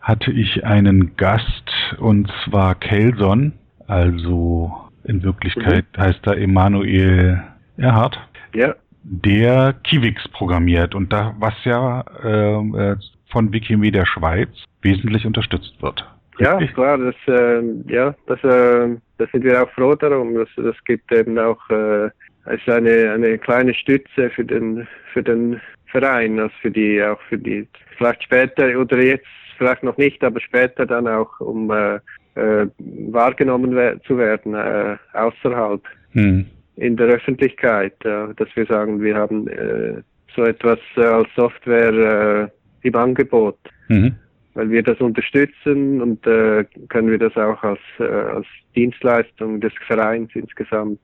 [0.00, 3.52] hatte ich einen Gast und zwar Kelson,
[3.86, 4.72] also
[5.04, 6.00] in Wirklichkeit Mhm.
[6.02, 7.42] heißt er Emanuel
[7.76, 8.16] Erhardt,
[8.54, 12.96] Ja, der Kivix programmiert und da was ja ähm, äh,
[13.30, 14.50] von Wikimedia Schweiz
[14.82, 16.04] wesentlich unterstützt wird.
[16.38, 20.34] Ja, klar, das, äh, ja, das, äh, das sind wir auch froh darum.
[20.34, 22.06] Das, das gibt eben auch äh,
[22.52, 27.38] ist eine, eine kleine Stütze für den, für den Verein, also für die, auch für
[27.38, 31.96] die, vielleicht später oder jetzt vielleicht noch nicht, aber später dann auch, um äh,
[32.34, 32.66] äh,
[33.12, 36.46] wahrgenommen we zu werden äh, außerhalb hm.
[36.76, 40.02] In der Öffentlichkeit, dass wir sagen, wir haben äh,
[40.34, 42.50] so etwas äh, als Software
[42.82, 43.58] äh, im Angebot.
[43.88, 44.16] Mhm
[44.56, 51.00] weil wir das unterstützen und können wir das auch als, als Dienstleistung des Vereins insgesamt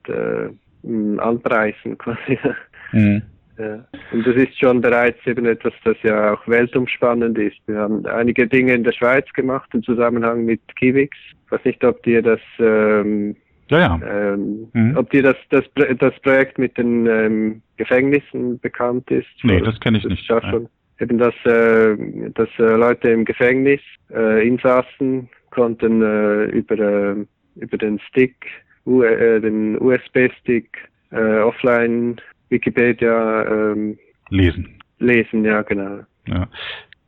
[1.17, 2.39] anpreisen quasi.
[2.93, 3.21] Mhm.
[3.57, 3.85] Ja.
[4.11, 7.57] Und das ist schon bereits eben etwas, das ja auch weltumspannend ist.
[7.67, 11.15] Wir haben einige Dinge in der Schweiz gemacht im Zusammenhang mit Kivix.
[11.45, 13.35] Ich weiß nicht, ob dir das ähm,
[13.71, 13.99] ja, ja.
[14.05, 14.97] Ähm, mhm.
[14.97, 15.63] Ob dir das, das,
[15.97, 19.27] das Projekt mit den ähm, Gefängnissen bekannt ist?
[19.43, 20.29] Nee, das kenne ich nicht.
[20.29, 20.67] Ja schon,
[20.99, 21.97] eben, dass, äh,
[22.35, 23.81] dass äh, Leute im Gefängnis,
[24.13, 28.35] äh, Insassen, konnten äh, über, äh, über den Stick,
[28.85, 30.69] U äh, den USB-Stick,
[31.11, 32.17] äh, offline
[32.49, 33.97] Wikipedia ähm,
[34.29, 34.79] lesen.
[34.99, 36.01] Lesen, ja, genau.
[36.27, 36.47] Ja.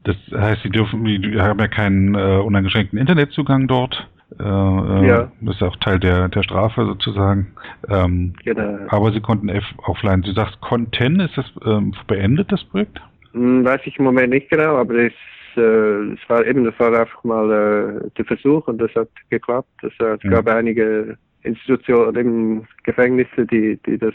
[0.04, 4.10] Das heißt, sie dürfen, die haben ja keinen äh, uneingeschränkten Internetzugang dort.
[4.40, 5.32] Äh, äh, ja.
[5.42, 7.48] Das ist auch Teil der, der Strafe sozusagen.
[7.90, 8.78] Ähm, genau.
[8.90, 10.24] Aber sie konnten F offline.
[10.24, 13.02] Sie sagt, Content, ist das ähm, beendet, das Projekt?
[13.34, 15.14] Hm, weiß ich im Moment nicht genau, aber es,
[15.56, 19.70] äh, es war eben, das war einfach mal äh, der Versuch und das hat geklappt.
[19.82, 24.14] Es, äh, es gab einige Institutionen, eben Gefängnisse, die, die das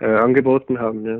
[0.00, 1.04] angeboten haben.
[1.04, 1.18] Ja.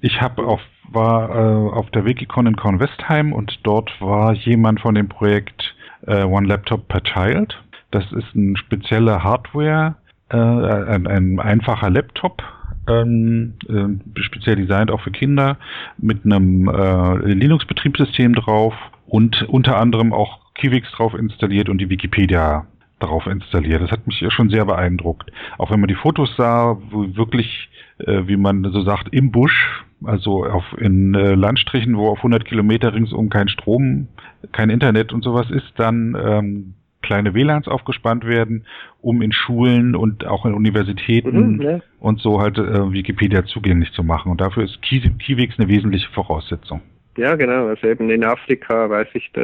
[0.00, 0.60] Ich habe auf
[0.90, 1.30] war
[1.72, 5.73] auf der Wikicon in Kornwestheim und dort war jemand von dem Projekt
[6.06, 7.60] äh, One Laptop per Child.
[7.90, 9.96] Das ist ein spezieller Hardware,
[10.30, 12.42] äh, ein, ein einfacher Laptop,
[12.88, 15.56] ähm, äh, speziell designt auch für Kinder,
[15.98, 18.74] mit einem äh, Linux-Betriebssystem drauf
[19.06, 22.66] und unter anderem auch Kivix drauf installiert und die Wikipedia
[23.00, 23.82] darauf installiert.
[23.82, 25.30] Das hat mich schon sehr beeindruckt.
[25.58, 29.84] Auch wenn man die Fotos sah, wo wirklich, äh, wie man so sagt, im Busch,
[30.06, 34.08] also auf in äh, Landstrichen, wo auf 100 Kilometer ringsum kein Strom,
[34.52, 38.66] kein Internet und sowas ist, dann ähm, kleine WLANs aufgespannt werden,
[39.00, 41.80] um in Schulen und auch in Universitäten mhm, ja.
[42.00, 44.32] und so halt äh, Wikipedia zugänglich zu machen.
[44.32, 46.80] Und dafür ist Kiwix eine wesentliche Voraussetzung.
[47.16, 47.68] Ja, genau.
[47.68, 49.42] Also eben in Afrika, weiß ich, da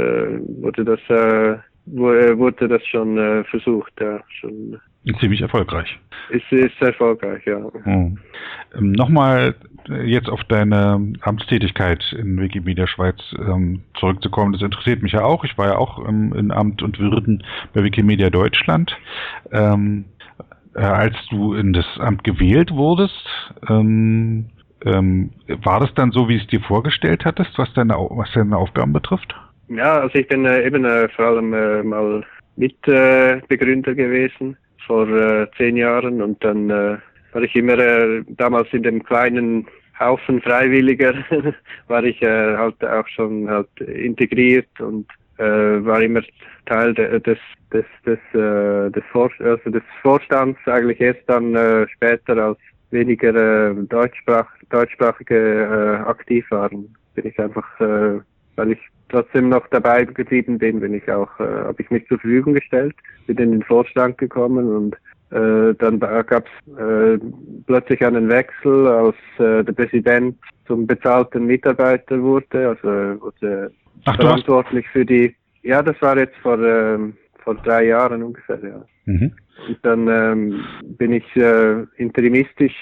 [0.60, 4.20] wurde das äh, wurde das schon äh, versucht, ja.
[4.28, 4.80] Schon.
[5.18, 5.98] Ziemlich erfolgreich.
[6.28, 7.58] Ist, ist erfolgreich, ja.
[7.84, 8.18] Hm.
[8.76, 9.54] Ähm, Nochmal
[9.88, 14.52] äh, jetzt auf deine Amtstätigkeit in Wikimedia Schweiz ähm, zurückzukommen.
[14.52, 15.42] Das interessiert mich ja auch.
[15.44, 18.94] Ich war ja auch ähm, in Amt und Würden bei Wikimedia Deutschland.
[19.50, 20.04] Ähm,
[20.74, 23.26] äh, als du in das Amt gewählt wurdest,
[23.68, 24.50] ähm,
[24.84, 25.30] ähm,
[25.62, 29.34] war das dann so, wie es dir vorgestellt hattest, was deine, was deine Aufgaben betrifft?
[29.68, 32.24] Ja, also ich bin äh, eben äh, vor allem äh, mal
[32.56, 34.56] Mitbegründer gewesen
[34.86, 36.98] vor äh, zehn Jahren und dann äh,
[37.32, 39.66] war ich immer äh, damals in dem kleinen
[39.98, 41.14] Haufen Freiwilliger
[41.88, 45.06] war ich äh, halt auch schon halt integriert und
[45.38, 46.22] äh, war immer
[46.66, 47.38] Teil de, des
[47.72, 52.58] des des äh, des, Vor also des Vorstands eigentlich erst dann äh, später als
[52.90, 55.36] weniger äh, deutschsprach deutschsprachige
[56.04, 56.94] äh, aktiv waren.
[57.14, 58.20] Bin ich einfach äh,
[58.56, 62.18] weil ich trotzdem noch dabei geblieben bin, bin ich auch, äh, habe ich mich zur
[62.18, 62.94] Verfügung gestellt,
[63.26, 64.94] bin in den Vorstand gekommen und
[65.30, 67.18] äh, dann gab es äh,
[67.66, 73.70] plötzlich einen Wechsel, als äh, der Präsident zum bezahlten Mitarbeiter wurde, also wurde
[74.06, 75.34] Ach, verantwortlich für die.
[75.62, 76.98] Ja, das war jetzt vor äh,
[77.42, 78.84] vor drei Jahren ungefähr, ja.
[79.06, 79.32] Mhm.
[79.68, 80.64] Und dann ähm,
[80.98, 82.74] bin ich äh, interimistisch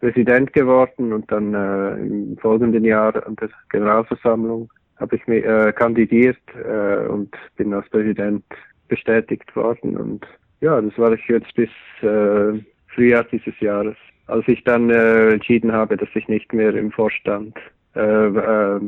[0.00, 5.72] Präsident geworden und dann äh, im folgenden Jahr an der Generalversammlung habe ich mich äh,
[5.72, 8.44] kandidiert äh, und bin als Präsident
[8.88, 9.96] bestätigt worden.
[9.96, 10.26] Und
[10.60, 11.70] ja, das war ich jetzt bis
[12.02, 12.60] äh,
[12.94, 17.56] Frühjahr dieses Jahres, als ich dann äh, entschieden habe, dass ich nicht mehr im Vorstand
[17.94, 18.80] äh, äh,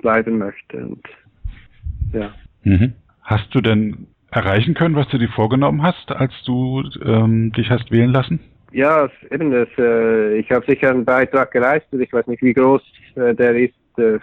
[0.00, 0.76] bleiben möchte.
[0.78, 1.04] Und
[2.12, 2.32] ja.
[2.64, 2.94] Mhm.
[3.22, 7.90] Hast du denn erreichen können, was du dir vorgenommen hast, als du ähm, dich hast
[7.90, 8.40] wählen lassen?
[8.72, 12.00] Ja, eben das, äh, ich habe sicher einen Beitrag geleistet.
[12.00, 12.82] Ich weiß nicht, wie groß
[13.16, 13.74] äh, der ist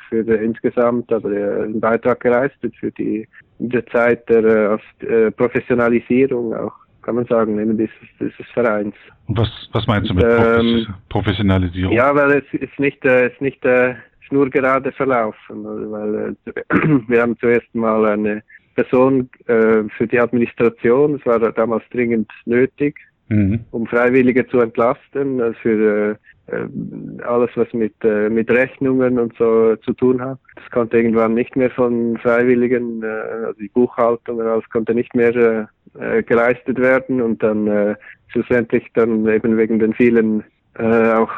[0.10, 3.28] für insgesamt, äh, einen Beitrag geleistet für die
[3.60, 8.96] in der Zeit der äh, Professionalisierung auch, kann man sagen, eben dieses, dieses Vereins.
[9.28, 11.94] Und was, was meinst du mit ähm, Professionalisierung?
[11.94, 13.96] Ja, weil es ist nicht, äh, ist nicht äh,
[14.28, 16.54] schnurgerade verlaufen, also, weil äh,
[17.08, 18.44] wir haben zuerst mal eine
[18.76, 22.98] Person äh, für die Administration, das war damals dringend nötig,
[23.30, 23.62] mhm.
[23.72, 26.16] um Freiwillige zu entlasten, also für äh,
[26.48, 30.38] alles, was mit, äh, mit Rechnungen und so zu tun hat.
[30.56, 33.08] Das konnte irgendwann nicht mehr von Freiwilligen, äh,
[33.48, 35.66] also die Buchhaltung und alles konnte nicht mehr äh,
[36.00, 37.96] äh, geleistet werden und dann äh,
[38.28, 40.44] schlussendlich dann eben wegen den vielen
[40.78, 41.32] äh, auch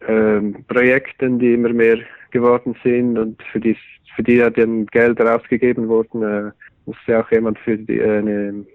[0.00, 1.98] äh, Projekten, die immer mehr
[2.30, 3.76] geworden sind und für die
[4.16, 6.50] für die ja dann Geld ausgegeben wurden, äh,
[6.86, 8.66] musste auch jemand für die äh, eine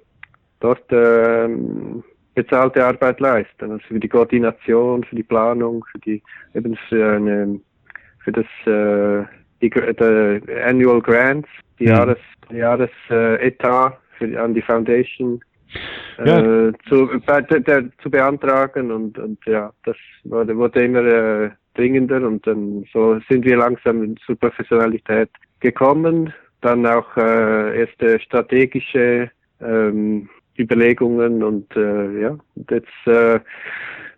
[0.61, 1.49] dort äh,
[2.35, 6.21] bezahlte Arbeit leisten, also für die Koordination, für die Planung, für die
[6.53, 7.59] eben für eine
[8.23, 9.25] für das äh,
[9.61, 11.89] die, die Annual Grants, die Mhm.
[11.89, 12.17] Jahres
[12.51, 15.39] Jahres äh, Etat für an die Foundation
[16.23, 16.39] Ja.
[16.39, 22.25] äh, zu, bei, der, zu beantragen und, und ja, das wurde, wurde immer äh, dringender
[22.25, 26.31] und dann so sind wir langsam zur Professionalität gekommen.
[26.61, 29.29] Dann auch äh, erste strategische
[29.61, 33.39] ähm, Überlegungen und äh, ja, und jetzt äh,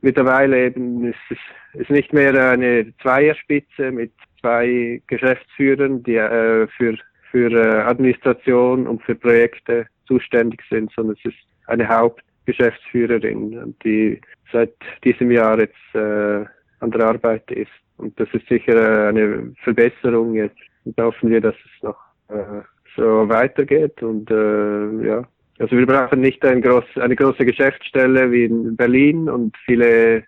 [0.02, 6.98] mittlerweile eben ist es ist nicht mehr eine Zweierspitze mit zwei Geschäftsführern, die äh, für
[7.32, 14.22] für äh, Administration und für Projekte zuständig sind, sondern es ist eine Hauptgeschäftsführerin, die
[14.52, 14.74] seit
[15.04, 16.46] diesem Jahr jetzt äh,
[16.80, 17.72] an der Arbeit ist.
[17.98, 20.58] Und das ist sicher äh, eine Verbesserung jetzt.
[20.86, 21.98] Und hoffen wir, dass es noch
[22.30, 22.62] äh,
[22.96, 24.02] so weitergeht.
[24.02, 25.28] Und äh, ja,
[25.60, 30.24] also wir brauchen nicht ein groß, eine große Geschäftsstelle wie in Berlin und viele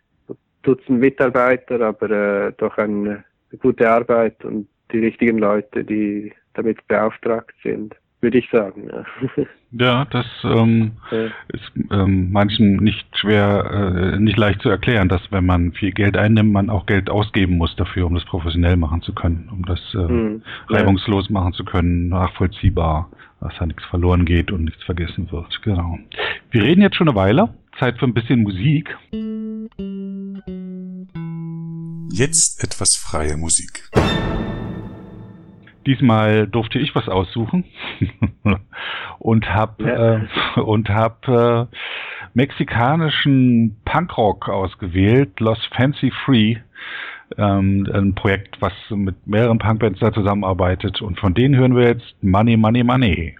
[0.64, 3.24] Dutzend Mitarbeiter, aber äh, doch eine
[3.62, 8.90] gute Arbeit und die richtigen Leute, die damit beauftragt sind, würde ich sagen.
[8.92, 9.06] Ja.
[9.72, 11.26] Ja, das ähm, Ja.
[11.54, 16.18] ist ähm, manchen nicht schwer, äh, nicht leicht zu erklären, dass wenn man viel Geld
[16.18, 19.80] einnimmt, man auch Geld ausgeben muss dafür, um das professionell machen zu können, um das
[19.94, 20.42] äh, Hm.
[20.70, 23.12] reibungslos machen zu können, nachvollziehbar,
[23.42, 25.62] dass da nichts verloren geht und nichts vergessen wird.
[25.64, 25.98] Genau.
[26.52, 27.54] Wir reden jetzt schon eine Weile.
[27.80, 28.98] Zeit für ein bisschen Musik.
[32.12, 33.90] Jetzt etwas freie Musik.
[35.86, 37.64] Diesmal durfte ich was aussuchen
[39.20, 40.18] und hab Ja.
[40.18, 41.66] äh, und hab äh,
[42.34, 46.58] mexikanischen Punkrock ausgewählt, Los Fancy Free,
[47.38, 52.16] ähm, ein Projekt, was mit mehreren Punkbands da zusammenarbeitet und von denen hören wir jetzt
[52.22, 53.36] Money Money Money.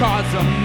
[0.00, 0.59] Plastic cards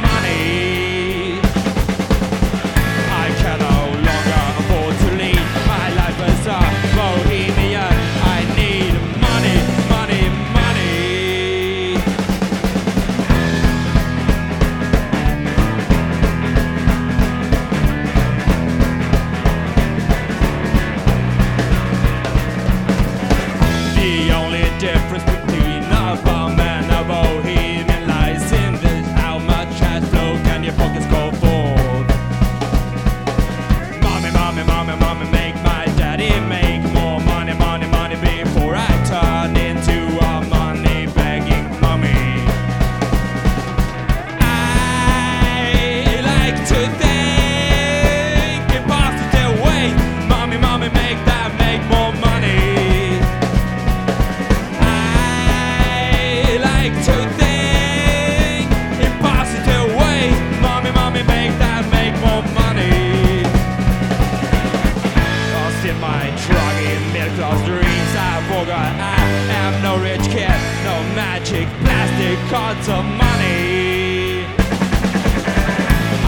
[66.43, 68.91] Drugging middle-class dreams I forgot.
[68.99, 69.23] I
[69.63, 74.43] am no rich kid No magic plastic cards of money.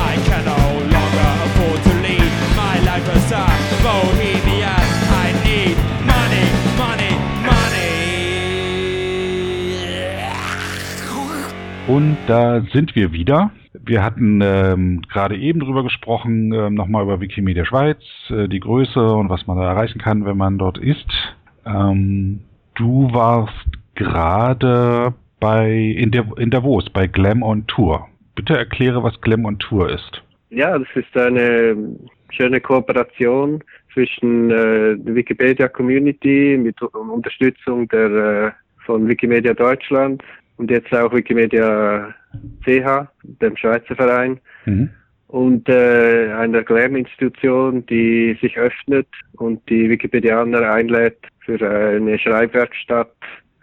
[0.10, 0.64] I can no
[0.96, 3.48] longer afford to lead My life is a
[3.84, 4.84] bohemian.
[5.24, 6.46] I need money,
[6.78, 7.14] money,
[7.46, 7.68] money.
[11.88, 13.52] Und da sind wir wieder.
[13.88, 19.00] Wir hatten ähm, gerade eben drüber gesprochen, äh, nochmal über Wikimedia Schweiz, äh, die Größe
[19.00, 21.08] und was man da erreichen kann, wenn man dort ist.
[21.66, 22.42] Ähm,
[22.76, 23.66] du warst
[23.96, 28.08] gerade bei in, der, in Davos bei Glam on Tour.
[28.36, 30.22] Bitte erkläre, was Glam on Tour ist.
[30.50, 31.96] Ja, das ist eine
[32.30, 33.64] schöne Kooperation
[33.94, 38.52] zwischen äh, der Wikipedia Community mit Unterstützung der äh,
[38.86, 40.22] von Wikimedia Deutschland
[40.58, 42.14] und jetzt auch Wikimedia
[42.66, 44.90] CH, dem Schweizer Verein, mhm.
[45.28, 53.14] und äh, einer Glam-Institution, die sich öffnet und die Wikipedianer einlädt für eine Schreibwerkstatt.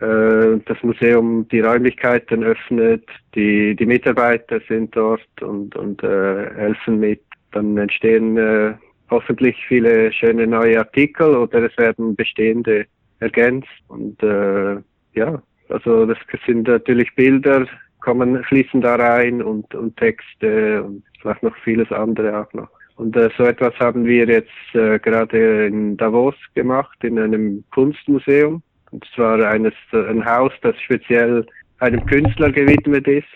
[0.01, 3.05] Äh, das Museum die Räumlichkeiten öffnet,
[3.35, 7.23] die, die Mitarbeiter sind dort und, und äh, helfen mit.
[7.53, 8.75] Dann entstehen äh,
[9.11, 12.87] hoffentlich viele schöne neue Artikel oder es werden bestehende
[13.21, 14.77] ergänzt und äh,
[15.15, 17.67] ja, also das sind natürlich Bilder,
[18.05, 22.69] kommen, fließen da rein und, und Texte und vielleicht noch vieles andere auch noch.
[22.97, 28.63] Und äh, so etwas haben wir jetzt äh, gerade in Davos gemacht, in einem Kunstmuseum.
[28.91, 31.45] Und zwar eines, ein Haus, das speziell
[31.81, 33.27] einem Künstler gewidmet ist.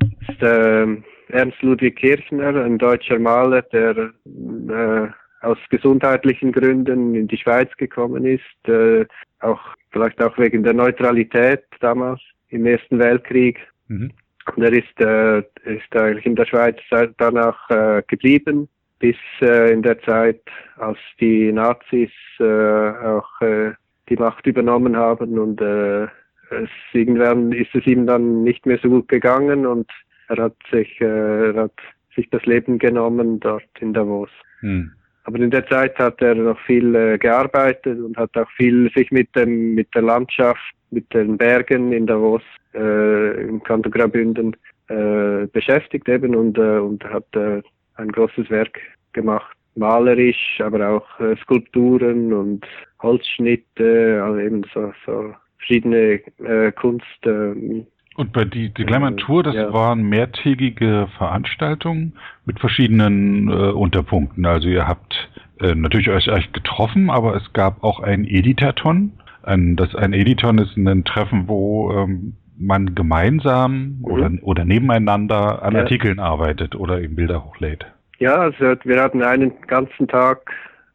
[0.00, 0.86] Das ist äh,
[1.28, 5.08] Ernst Ludwig Kirchner, ein deutscher Maler, der äh,
[5.42, 9.04] aus gesundheitlichen Gründen in die Schweiz gekommen ist, äh,
[9.40, 12.20] auch vielleicht auch wegen der Neutralität damals
[12.56, 13.58] im Ersten Weltkrieg.
[13.88, 14.10] Mhm.
[14.54, 16.76] Und er ist, äh, ist eigentlich in der Schweiz
[17.18, 20.40] danach äh, geblieben, bis äh, in der Zeit,
[20.76, 23.72] als die Nazis äh, auch äh,
[24.08, 26.04] die Macht übernommen haben und äh,
[26.50, 29.90] es, irgendwann ist es ihm dann nicht mehr so gut gegangen und
[30.28, 31.74] er hat sich, äh, er hat
[32.14, 34.30] sich das Leben genommen dort in Davos.
[34.60, 34.92] Mhm.
[35.26, 39.10] Aber in der Zeit hat er noch viel äh, gearbeitet und hat auch viel sich
[39.10, 42.42] mit dem mit der Landschaft, mit den Bergen in Davos
[42.74, 44.56] äh, im Kanton Graubünden
[44.86, 47.60] äh, beschäftigt eben und äh, und hat äh,
[47.96, 48.78] ein großes Werk
[49.14, 52.64] gemacht, malerisch, aber auch äh, Skulpturen und
[53.02, 57.26] Holzschnitte, also eben so, so verschiedene äh, Kunst.
[57.26, 57.84] Äh,
[58.16, 59.72] und bei die, die Glamour Tour, das ja.
[59.72, 62.14] waren mehrtägige Veranstaltungen
[62.46, 64.46] mit verschiedenen äh, Unterpunkten.
[64.46, 65.28] Also ihr habt
[65.60, 69.12] äh, natürlich euch, euch getroffen, aber es gab auch ein Editaton.
[69.42, 74.04] Ein, das, ein Editon ist ein Treffen, wo ähm, man gemeinsam mhm.
[74.04, 75.80] oder, oder nebeneinander an ja.
[75.80, 77.86] Artikeln arbeitet oder eben Bilder hochlädt.
[78.18, 80.50] Ja, also wir hatten einen ganzen Tag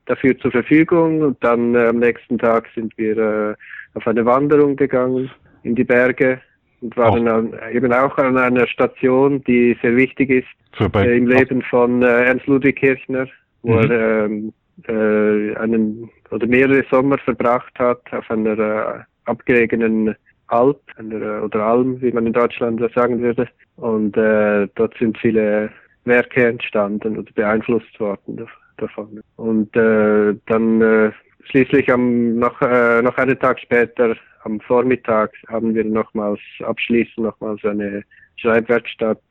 [0.08, 3.56] dafür zur Verfügung und dann äh, am nächsten Tag sind wir äh,
[3.94, 5.30] auf eine Wanderung gegangen
[5.64, 6.42] in die Berge
[6.82, 11.62] und waren an, eben auch an einer Station, die sehr wichtig ist äh, im Leben
[11.62, 13.28] von äh, Ernst Ludwig Kirchner,
[13.62, 13.92] wo mhm.
[13.92, 14.54] er ähm,
[14.88, 20.16] äh, einen oder mehrere Sommer verbracht hat auf einer äh, abgelegenen
[20.48, 23.48] Alp einer, oder Alm, wie man in Deutschland sagen würde.
[23.78, 25.70] Und äh, dort sind viele
[26.06, 28.46] Werke entstanden oder beeinflusst worden
[28.78, 29.22] davon.
[29.38, 31.12] Und äh, dann äh,
[31.50, 37.64] schließlich am noch, äh, noch einen Tag später am Vormittag haben wir nochmals abschließend nochmals
[37.64, 38.04] eine
[38.38, 39.22] Schreibwerkstatt,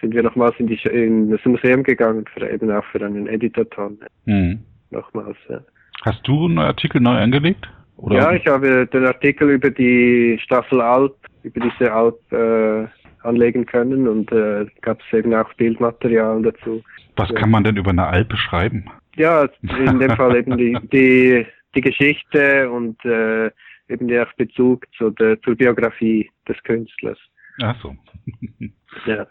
[0.00, 3.98] sind wir nochmals in, die, in das Museum gegangen, für, eben auch für einen Editaton.
[4.24, 4.60] Mhm.
[4.90, 5.60] Nochmals, ja.
[6.02, 7.68] Hast du einen Artikel neu angelegt?
[7.96, 8.16] Oder?
[8.16, 12.86] Ja, ich habe den Artikel über die Staffel Alp, über diese Alp äh,
[13.22, 16.82] anlegen können und äh, gab es eben auch Bildmaterial dazu.
[17.16, 18.90] Was kann man denn über eine Alp beschreiben?
[19.16, 23.50] Ja, in dem Fall eben die, die, die Geschichte und äh,
[23.88, 27.18] eben der Bezug zu der, zur Biografie des Künstlers.
[27.62, 27.96] Ach so.
[29.06, 29.26] ja.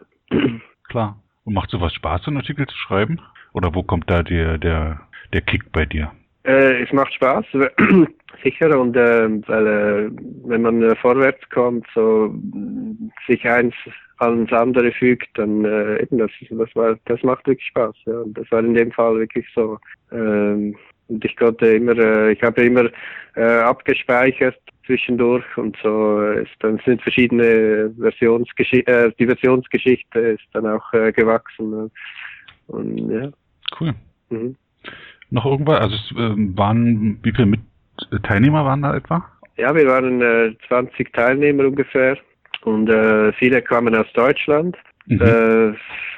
[0.89, 1.21] Klar.
[1.43, 3.19] Und macht sowas Spaß, so einen Artikel zu schreiben?
[3.53, 5.01] Oder wo kommt da der, der,
[5.33, 6.11] der Kick bei dir?
[6.43, 7.45] Äh, es macht Spaß,
[8.43, 8.79] sicher.
[8.79, 10.11] Und äh, weil äh,
[10.45, 12.35] wenn man äh, vorwärts kommt, so
[13.27, 13.73] sich eins
[14.17, 17.95] ans andere fügt, dann äh, eben das, das war, das macht wirklich Spaß.
[18.05, 18.19] Ja.
[18.19, 19.77] Und das war in dem Fall wirklich so.
[20.11, 20.75] Ähm,
[21.07, 22.89] und ich konnte immer, äh, ich habe immer
[23.35, 30.91] abgespeichert zwischendurch und so ist dann sind verschiedene Versionsgeschichte, äh, die Versionsgeschichte ist dann auch
[30.91, 31.89] gewachsen.
[32.67, 33.31] Und ja.
[33.79, 33.93] Cool.
[34.29, 34.55] Mhm.
[35.33, 35.81] Noch irgendwas?
[35.81, 37.61] Also es äh, waren, wie viele Mit
[38.21, 39.25] Teilnehmer waren da etwa?
[39.57, 42.17] Ja, wir waren äh, 20 Teilnehmer ungefähr
[42.63, 44.77] und äh, viele kamen aus Deutschland,
[45.07, 45.21] mhm.
[45.21, 45.73] äh,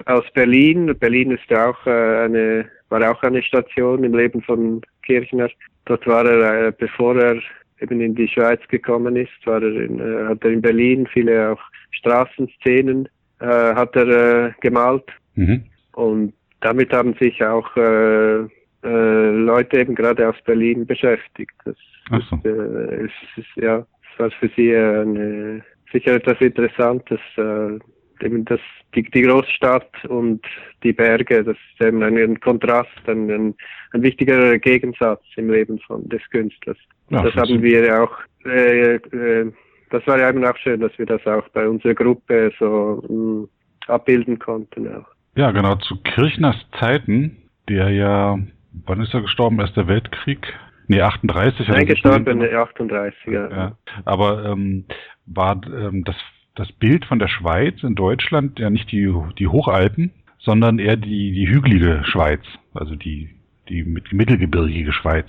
[0.05, 0.93] aus Berlin.
[0.99, 5.49] Berlin ist ja auch äh, eine war auch eine Station im Leben von Kirchner.
[5.86, 7.38] Dort war er, äh, bevor er
[7.80, 11.51] eben in die Schweiz gekommen ist, war er in, äh, hat er in Berlin viele
[11.51, 11.61] auch
[11.91, 13.07] Straßenszenen
[13.39, 14.07] äh, hat er
[14.47, 15.05] äh, gemalt
[15.36, 15.63] mhm.
[15.93, 18.45] und damit haben sich auch äh,
[18.86, 21.53] äh, Leute eben gerade aus Berlin beschäftigt.
[21.65, 21.75] Das,
[22.09, 22.17] so.
[22.17, 23.86] ist, äh, ist, ist, ja,
[24.17, 27.19] war für sie eine sicher etwas Interessantes.
[27.38, 27.79] Äh,
[28.21, 28.59] eben das,
[28.93, 30.41] die, die Großstadt und
[30.83, 33.55] die Berge, das ist eben ein, ein Kontrast, ein, ein,
[33.91, 36.77] ein wichtiger Gegensatz im Leben von, des Künstlers.
[37.09, 39.51] Ja, das haben wir ja auch, äh, äh,
[39.89, 43.47] das war ja eben auch schön, dass wir das auch bei unserer Gruppe so mh,
[43.93, 44.88] abbilden konnten.
[44.93, 45.07] Auch.
[45.36, 48.39] Ja, genau, zu Kirchners Zeiten, der ja,
[48.86, 49.59] wann ist er gestorben?
[49.59, 50.53] Erster Weltkrieg?
[50.88, 51.59] Nee, 38.
[51.61, 52.55] hat er Nein, gestorben, gesehen.
[52.55, 53.49] 38, ja.
[53.49, 54.86] Ja, aber ähm,
[55.26, 56.15] war ähm, das,
[56.55, 61.32] das Bild von der Schweiz in Deutschland ja nicht die, die Hochalpen, sondern eher die,
[61.32, 62.41] die hügelige Schweiz,
[62.76, 63.30] also die,
[63.67, 65.26] die mit- mittelgebirgige Schweiz.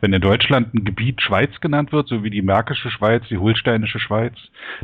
[0.00, 3.98] Wenn in Deutschland ein Gebiet Schweiz genannt wird, so wie die Märkische Schweiz, die Holsteinische
[3.98, 4.34] Schweiz,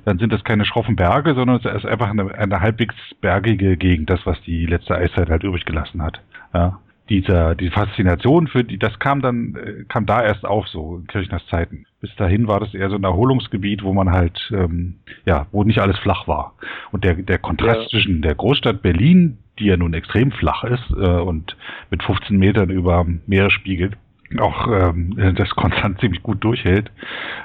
[0.04, 4.10] dann sind das keine schroffen Berge, sondern es ist einfach eine, eine halbwegs bergige Gegend,
[4.10, 6.20] das, was die letzte Eiszeit halt übrig gelassen hat.
[6.52, 6.80] Ja.
[7.08, 11.06] Dieser, die Faszination für die, das kam dann, äh, kam da erst auf, so in
[11.06, 11.86] Kirchners Zeiten.
[12.00, 15.78] Bis dahin war das eher so ein Erholungsgebiet, wo man halt, ähm, ja, wo nicht
[15.78, 16.54] alles flach war.
[16.90, 17.88] Und der, der Kontrast Ja.
[17.88, 21.56] zwischen der Großstadt Berlin, die ja nun extrem flach ist äh, und
[21.90, 23.92] mit 15 Metern über Meeresspiegel
[24.38, 26.90] auch ähm, das konstant ziemlich gut durchhält,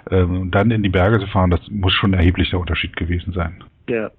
[0.10, 3.34] ähm, und dann in die Berge zu fahren, das muss schon ein erheblicher Unterschied gewesen
[3.34, 3.64] sein.
[3.88, 4.10] Ja,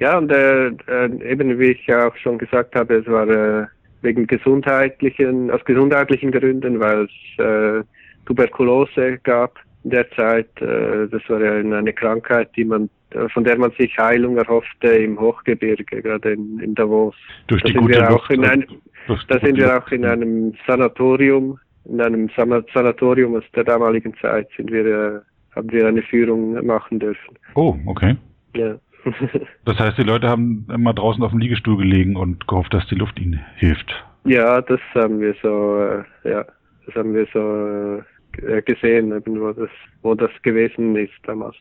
[0.00, 3.66] ja und äh, äh, eben wie ich ja auch schon gesagt habe, es war äh,
[4.02, 7.82] wegen gesundheitlichen, aus gesundheitlichen Gründen, weil es äh,
[8.26, 10.48] Tuberkulose gab in der Zeit.
[10.60, 14.88] Äh, das war ja eine Krankheit, die man, äh, von der man sich Heilung erhoffte
[14.88, 17.14] im Hochgebirge, gerade in, in Davos.
[17.46, 18.12] Durch Da die sind gute wir Luft.
[18.24, 18.64] auch in ein,
[19.06, 23.64] durch die da sind wir auch in einem Sanatorium, in einem Sana- Sanatorium aus der
[23.64, 25.20] damaligen Zeit sind wir, äh,
[25.56, 27.36] haben wir eine Führung machen dürfen.
[27.54, 28.16] Oh, okay.
[28.56, 28.76] Ja.
[29.64, 32.96] Das heißt, die Leute haben immer draußen auf dem Liegestuhl gelegen und gehofft, dass die
[32.96, 33.92] Luft ihnen hilft.
[34.24, 36.44] Ja, das haben wir so, äh, ja,
[36.86, 38.02] das haben wir so
[38.42, 39.70] äh, gesehen, eben, wo das,
[40.02, 41.56] wo das gewesen ist damals.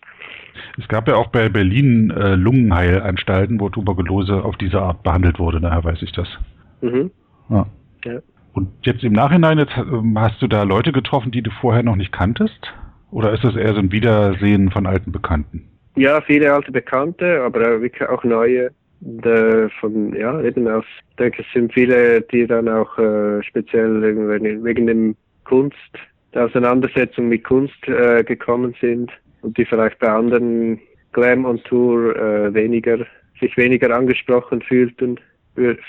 [0.78, 5.60] Es gab ja auch bei Berlin äh, Lungenheilanstalten, wo Tuberkulose auf diese Art behandelt wurde,
[5.60, 6.28] daher weiß ich das.
[6.82, 7.12] Mhm.
[7.50, 7.68] Ja.
[8.06, 8.20] Ja.
[8.54, 11.96] Und jetzt im Nachhinein, jetzt ähm, hast du da Leute getroffen, die du vorher noch
[11.96, 12.74] nicht kanntest?
[13.12, 15.71] Oder ist das eher so ein Wiedersehen von alten Bekannten?
[15.96, 17.80] Ja, viele alte Bekannte, aber
[18.10, 18.72] auch neue.
[19.04, 20.86] Da von, ja, eben aus,
[21.18, 24.00] denke, es sind viele, die dann auch äh, speziell
[24.64, 25.76] wegen dem Kunst,
[26.36, 29.12] der Auseinandersetzung mit Kunst äh, gekommen sind
[29.42, 30.80] und die vielleicht bei anderen
[31.14, 33.00] Glam on Tour äh, weniger,
[33.40, 35.20] sich weniger angesprochen fühlten,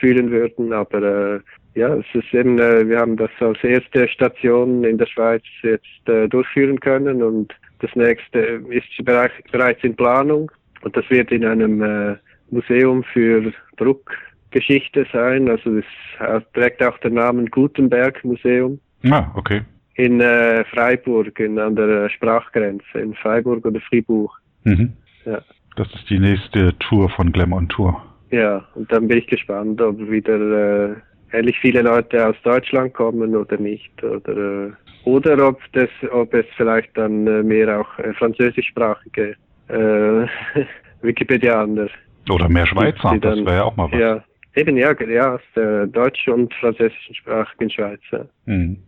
[0.01, 1.41] fühlen würden, aber äh,
[1.75, 6.09] ja, es ist eben, äh, wir haben das als erste Station in der Schweiz jetzt
[6.09, 8.39] äh, durchführen können und das nächste
[8.71, 10.51] ist bereits, bereits in Planung
[10.83, 12.17] und das wird in einem äh,
[12.51, 15.49] Museum für Druckgeschichte sein.
[15.49, 15.85] Also es
[16.55, 18.79] trägt auch den Namen Gutenberg Museum
[19.11, 19.63] Ah, okay.
[19.97, 24.33] in äh, Freiburg, in, an der Sprachgrenze, in Freiburg oder Fribourg.
[24.65, 24.93] Mhm.
[25.25, 25.43] Ja.
[25.77, 28.01] Das ist die nächste Tour von Glam on Tour.
[28.31, 30.95] Ja, und dann bin ich gespannt, ob wieder äh,
[31.33, 34.03] ähnlich viele Leute aus Deutschland kommen oder nicht.
[34.05, 34.71] Oder, äh,
[35.05, 39.35] oder ob, das, ob es vielleicht dann äh, mehr auch äh, französischsprachige
[39.69, 39.75] äh,
[41.03, 41.89] Wikipedianer
[42.31, 43.99] Oder mehr Schweizer, die das dann- wäre ja auch mal was.
[44.01, 44.25] Ja,
[44.55, 48.01] eben ja, ja, aus der deutschen und französischen sprachigen Schweiz.
[48.11, 48.25] Ja.
[48.47, 48.79] Mhm.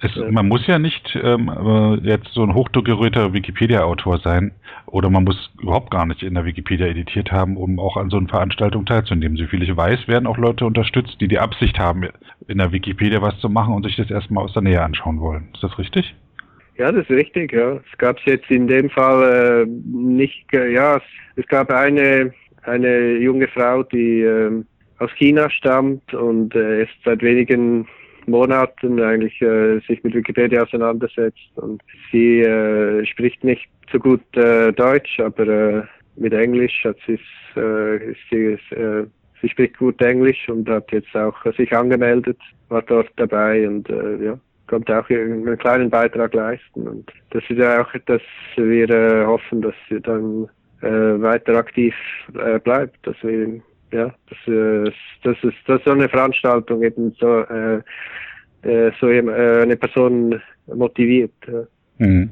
[0.00, 0.14] Es.
[0.30, 4.52] Man muss ja nicht ähm, äh, jetzt so ein hochdekorierter Wikipedia-Autor sein
[4.86, 8.16] oder man muss überhaupt gar nicht in der Wikipedia editiert haben, um auch an so
[8.16, 9.36] einer Veranstaltung teilzunehmen.
[9.36, 12.08] Soviel ich weiß, werden auch Leute unterstützt, die die Absicht haben,
[12.46, 15.48] in der Wikipedia was zu machen und sich das erstmal aus der Nähe anschauen wollen.
[15.52, 16.14] Ist das richtig?
[16.78, 17.80] Ja, das ist richtig, ja.
[17.90, 21.02] Es gab jetzt in dem Fall äh, nicht, äh, ja, es,
[21.36, 24.66] es gab eine, eine junge Frau, die ähm,
[24.98, 27.86] aus China stammt und äh, erst seit wenigen
[28.26, 34.72] Monaten eigentlich äh, sich mit Wikipedia auseinandersetzt und sie äh, spricht nicht so gut äh,
[34.72, 35.82] Deutsch, aber äh,
[36.16, 37.18] mit Englisch hat sie
[37.60, 39.06] äh, sie, äh,
[39.40, 42.38] sie spricht gut Englisch und hat jetzt auch äh, sich angemeldet,
[42.68, 47.58] war dort dabei und äh, ja konnte auch einen kleinen Beitrag leisten und das ist
[47.58, 48.22] ja auch, dass
[48.56, 50.48] wir äh, hoffen, dass sie dann
[50.82, 51.94] äh, weiter aktiv
[52.34, 53.60] äh, bleibt, dass wir
[53.92, 54.90] ja, das, äh,
[55.22, 57.82] das ist das ist so eine Veranstaltung eben so äh,
[58.62, 60.40] äh, so äh, eine Person
[60.74, 61.32] motiviert.
[61.46, 61.62] Ja.
[61.98, 62.30] Mhm.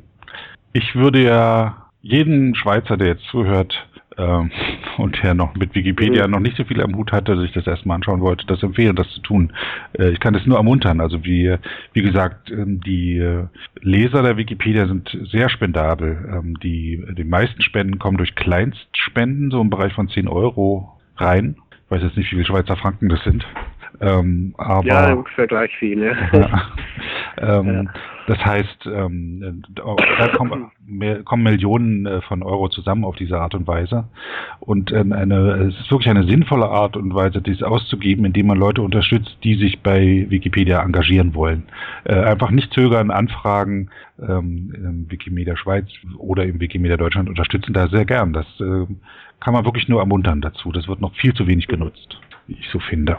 [0.73, 3.75] Ich würde ja jeden Schweizer, der jetzt zuhört
[4.19, 4.51] ähm,
[4.99, 6.33] und der noch mit Wikipedia Mhm.
[6.33, 9.09] noch nicht so viel am Hut hatte, sich das erstmal anschauen wollte, das empfehlen, das
[9.11, 9.53] zu tun.
[9.99, 11.01] Äh, ich kann das nur ermuntern.
[11.01, 11.57] Also wie,
[11.93, 13.23] wie gesagt, ähm, die
[13.81, 16.31] Leser der Wikipedia sind sehr spendabel.
[16.33, 21.57] Ähm, die, die meisten Spenden kommen durch Kleinstspenden, so im Bereich von 10 Euro rein.
[21.85, 23.45] Ich weiß jetzt nicht, wie viele Schweizer Franken das sind.
[24.01, 26.03] Ähm, aber ja, ungefähr gleich viel.
[26.03, 26.15] Ja.
[26.33, 27.61] ja.
[27.61, 27.89] ähm,
[28.27, 30.71] Das heißt, ähm, da kommen,
[31.25, 34.09] kommen Millionen äh, von Euro zusammen auf diese Art und Weise.
[34.61, 38.59] Und äh, eine, es ist wirklich eine sinnvolle Art und Weise, dies auszugeben, indem man
[38.59, 41.65] Leute unterstützt, die sich bei Wikipedia engagieren wollen.
[42.05, 48.07] Äh, einfach nicht zögern, anfragen, ähm, Wikimedia Schweiz oder im Wikimedia Deutschland unterstützen da sehr
[48.07, 48.33] gern.
[48.33, 48.87] Das äh,
[49.41, 50.73] kann man wirklich nur ermuntern dazu.
[50.73, 53.19] Das wird noch viel zu wenig genutzt, wie ich so finde.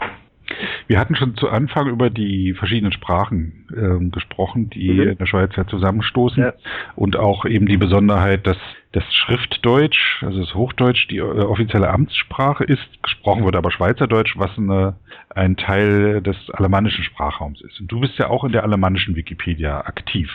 [0.86, 5.08] Wir hatten schon zu Anfang über die verschiedenen Sprachen äh, gesprochen, die mhm.
[5.08, 6.52] in der Schweiz ja zusammenstoßen ja.
[6.94, 8.58] und auch eben die Besonderheit, dass
[8.92, 13.02] das Schriftdeutsch, also das Hochdeutsch, die äh, offizielle Amtssprache ist.
[13.02, 14.96] Gesprochen wird aber Schweizerdeutsch, was eine,
[15.34, 17.80] ein Teil des alemannischen Sprachraums ist.
[17.80, 20.30] Und du bist ja auch in der alemannischen Wikipedia aktiv.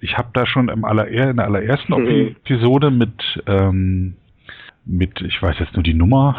[0.00, 2.36] Ich habe da schon im aller, in der allerersten mhm.
[2.44, 4.16] Episode mit ähm,
[4.86, 6.36] mit, ich weiß jetzt nur die Nummer,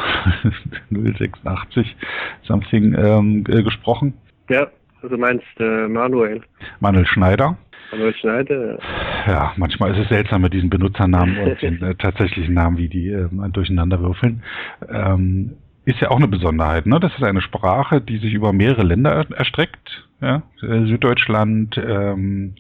[0.90, 1.96] 086
[2.44, 4.14] something ähm, äh, gesprochen.
[4.50, 4.68] Ja,
[5.02, 6.42] also meinst äh, Manuel.
[6.80, 7.58] Manuel Schneider.
[7.92, 8.80] Manuel Schneider.
[9.28, 13.10] Ja, manchmal ist es seltsam mit diesen Benutzernamen und den äh, tatsächlichen Namen, wie die
[13.10, 14.44] äh, durcheinander würfeln.
[14.90, 17.00] Ähm, ist ja auch eine Besonderheit, ne?
[17.00, 20.08] Das ist eine Sprache, die sich über mehrere Länder erstreckt.
[20.26, 20.42] Ja?
[20.64, 22.56] Äh, Süddeutschland, ähm,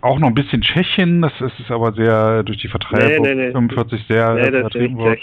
[0.00, 3.52] auch noch ein bisschen Tschechien, das ist aber sehr durch die Vertreibung nee, nee, nee.
[3.52, 5.18] 45 sehr nee, das vertrieben worden.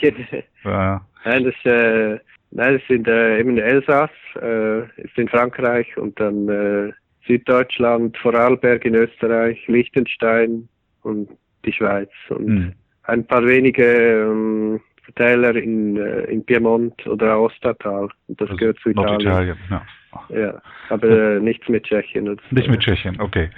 [0.64, 1.02] Ja.
[1.26, 2.20] Nein, das, äh,
[2.52, 6.94] nein, das sind äh, eben Elsass, äh, ist in Frankreich und dann äh,
[7.26, 10.70] Süddeutschland, Vorarlberg in Österreich, Liechtenstein
[11.02, 11.30] und
[11.66, 12.74] die Schweiz und hm.
[13.04, 18.10] ein paar wenige ähm, Verteiler in, äh, in Piemont oder Ostertal.
[18.28, 19.22] Und das, das gehört zu Italien.
[19.22, 19.82] Italien ja.
[20.30, 22.30] Ja, aber nichts mit Tschechien.
[22.30, 23.50] Oder Nicht mit Tschechien, okay.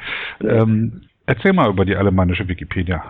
[0.41, 0.63] Ja.
[0.63, 3.03] Ähm, erzähl mal über die alemannische Wikipedia.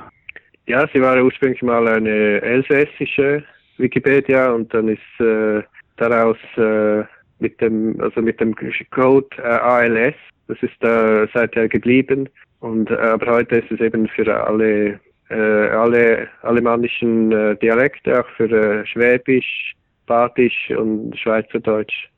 [0.68, 3.44] Ja, sie war ursprünglich mal eine elsässische
[3.78, 5.64] Wikipedia und dann ist äh,
[5.98, 7.04] daraus äh,
[7.40, 8.54] mit dem also mit dem
[8.92, 10.16] Code äh, ALS,
[10.48, 12.30] das ist da seither geblieben
[12.60, 18.30] und äh, aber heute ist es eben für alle äh, alle alemannischen äh, Dialekte, auch
[18.36, 19.76] für Schwäbisch,
[20.06, 22.10] Badisch und Schweizerdeutsch.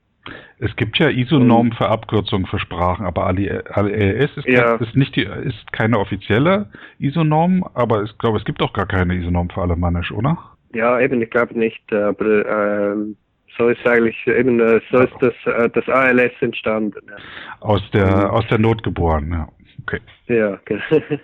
[0.59, 4.75] Es gibt ja ISO-Normen für Abkürzungen für Sprachen, aber ALES ist, ja.
[4.75, 6.67] ist, nicht die, ist keine offizielle
[6.99, 10.38] ISO-Norm, aber ich glaube, es gibt auch gar keine ISO-Norm für Alemannisch, oder?
[10.73, 13.15] Ja, eben, ich glaube nicht, aber ähm,
[13.57, 17.01] so ist eigentlich eben äh, so ist das, äh, das ALS entstanden.
[17.07, 17.15] Ja.
[17.59, 19.47] Aus der aus der Not geboren, ja.
[19.82, 19.99] Okay.
[20.27, 20.82] Ja, genau.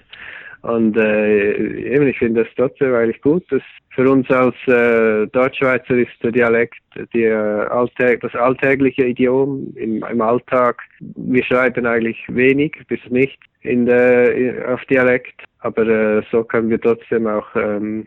[0.68, 3.50] Und äh, eben, ich finde das trotzdem eigentlich gut.
[3.50, 3.62] Dass
[3.96, 6.82] für uns als äh, Deutschschweizer ist der Dialekt
[7.14, 10.82] die, äh, alltäg das alltägliche Idiom im, im Alltag.
[11.00, 16.70] Wir schreiben eigentlich wenig bis nicht in der, in, auf Dialekt, aber äh, so können
[16.70, 18.06] wir trotzdem auch ähm,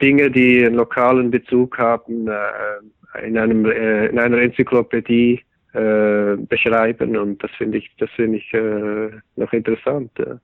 [0.00, 5.40] Dinge, die einen lokalen Bezug haben, äh, in, einem, äh, in einer Enzyklopädie
[5.72, 10.12] äh, beschreiben und das finde ich, das finde ich äh, noch interessant.
[10.16, 10.38] Ja.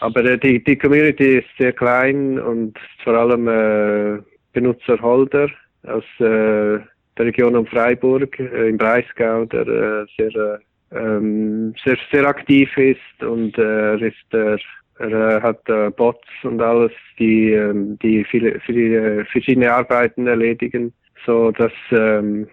[0.00, 4.22] Aber äh, die, die Community ist sehr klein und vor allem äh,
[4.52, 5.48] Benutzerholder
[5.84, 6.78] aus äh,
[7.18, 10.58] der Region um Freiburg äh, im Breisgau, der äh, sehr, äh,
[10.96, 14.56] ähm, sehr, sehr aktiv ist und äh, ist, äh,
[14.98, 20.92] er äh, hat äh, Bots und alles, die, äh, die viele, viele verschiedene Arbeiten erledigen,
[21.24, 22.46] so dass ähm,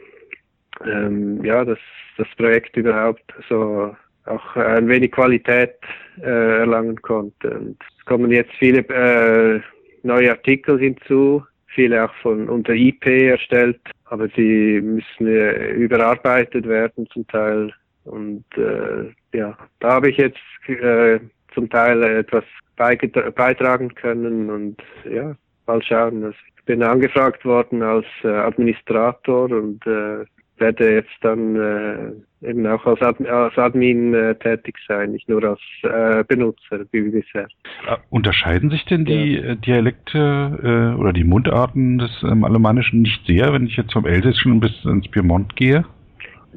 [0.86, 1.80] ähm, ja, dass
[2.18, 3.96] das Projekt überhaupt so
[4.28, 5.76] auch ein wenig Qualität
[6.22, 7.52] äh, erlangen konnte.
[7.52, 9.62] Und es kommen jetzt viele äh,
[10.04, 17.08] neue Artikel hinzu, viele auch von unter IP erstellt, aber sie müssen äh, überarbeitet werden
[17.12, 17.72] zum Teil.
[18.06, 21.20] Und äh, ja, da habe ich jetzt äh,
[21.54, 22.44] zum Teil etwas
[22.76, 24.78] beitragen können und
[25.10, 26.24] ja, mal schauen.
[26.24, 30.26] Also ich bin angefragt worden als äh, Administrator und äh,
[30.60, 35.44] werde jetzt dann äh, eben auch als, Ad als Admin äh, tätig sein, nicht nur
[35.44, 37.48] als äh, Benutzer wie bisher.
[37.88, 39.52] Äh, unterscheiden sich denn die ja.
[39.52, 44.06] Äh, Dialekte äh, oder die Mundarten des ähm, Alemannischen nicht sehr, wenn ich jetzt vom
[44.06, 45.86] Elsässischen bis ins Piemont gehe?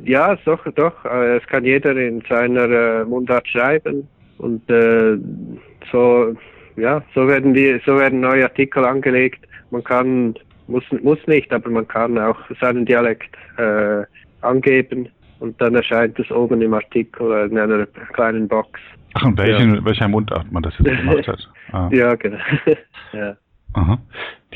[0.04, 1.04] Ja, doch, doch.
[1.04, 4.62] Es kann jeder in seiner Mundart schreiben und
[5.92, 6.34] so,
[6.76, 9.46] ja, so werden die, so werden neue Artikel angelegt.
[9.70, 10.34] Man kann
[10.70, 14.04] muss, muss nicht, aber man kann auch seinen Dialekt äh,
[14.40, 15.08] angeben
[15.40, 18.80] und dann erscheint es oben im Artikel in einer kleinen Box.
[19.14, 19.84] Ach, und welchen, ja.
[19.84, 21.48] welcher Mundart man das jetzt gemacht hat.
[21.72, 21.88] Ah.
[21.92, 22.36] ja, genau.
[23.12, 23.36] ja.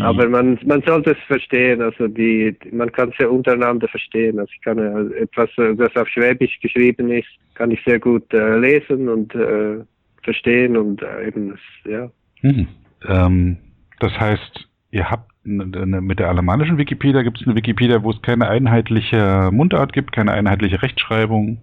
[0.01, 4.41] Aber man, man sollte es verstehen, also die, man kann es ja untereinander verstehen.
[4.41, 9.09] Also ich kann etwas, das auf Schwäbisch geschrieben ist, kann ich sehr gut äh, lesen
[9.09, 9.85] und äh,
[10.25, 12.11] verstehen und äh, eben, das, ja.
[12.43, 12.67] Mhm.
[13.07, 13.57] Ähm,
[14.01, 18.49] das heißt, ihr habt mit der alemannischen Wikipedia gibt es eine Wikipedia, wo es keine
[18.49, 21.59] einheitliche Mundart gibt, keine einheitliche Rechtschreibung.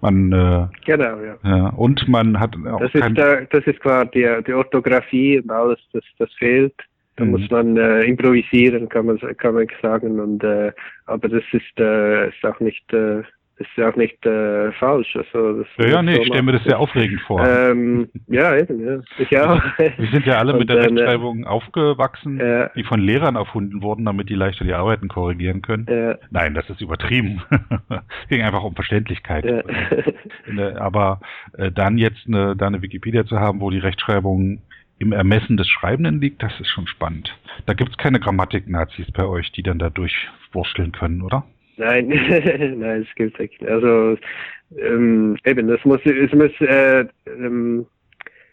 [0.00, 1.36] Man, äh, Genau, ja.
[1.44, 5.40] ja, und man hat auch Das kein, ist, äh, das ist klar, die, die Orthographie
[5.40, 6.74] und alles, das, das fehlt.
[7.16, 7.30] Da Mhm.
[7.30, 10.18] muss man äh, improvisieren, kann man, kann man sagen.
[10.18, 10.72] Und, äh,
[11.06, 13.22] aber das ist, äh, ist auch nicht, äh,
[13.56, 15.16] ist auch nicht äh, falsch.
[15.16, 17.46] Also, das ja, ja, nee, so ich stelle mir das sehr aufregend vor.
[17.46, 19.00] Ähm, ja, eben, ja.
[19.18, 19.62] Ich auch.
[19.78, 24.04] Wir sind ja alle mit der äh, Rechtschreibung aufgewachsen, Ja, die von Lehrern erfunden wurden,
[24.04, 25.86] damit die leichter die Arbeiten korrigieren können.
[25.88, 27.42] ja, Nein, das ist übertrieben.
[28.28, 29.44] ging einfach um Verständlichkeit.
[29.44, 30.76] ja.
[30.76, 31.20] Aber
[31.56, 34.62] äh, dann jetzt eine, da eine Wikipedia zu haben, wo die Rechtschreibung
[34.98, 37.36] im Ermessen des Schreibenden liegt, das ist schon spannend.
[37.66, 41.44] Da gibt's keine Grammatik-Nazis bei euch, die dann da durchwursteln können, oder?
[41.76, 42.08] Nein,
[42.78, 43.64] nein, das gilt nicht.
[43.66, 44.16] Also
[44.78, 47.86] ähm, eben, das muss, es muss, äh, ähm,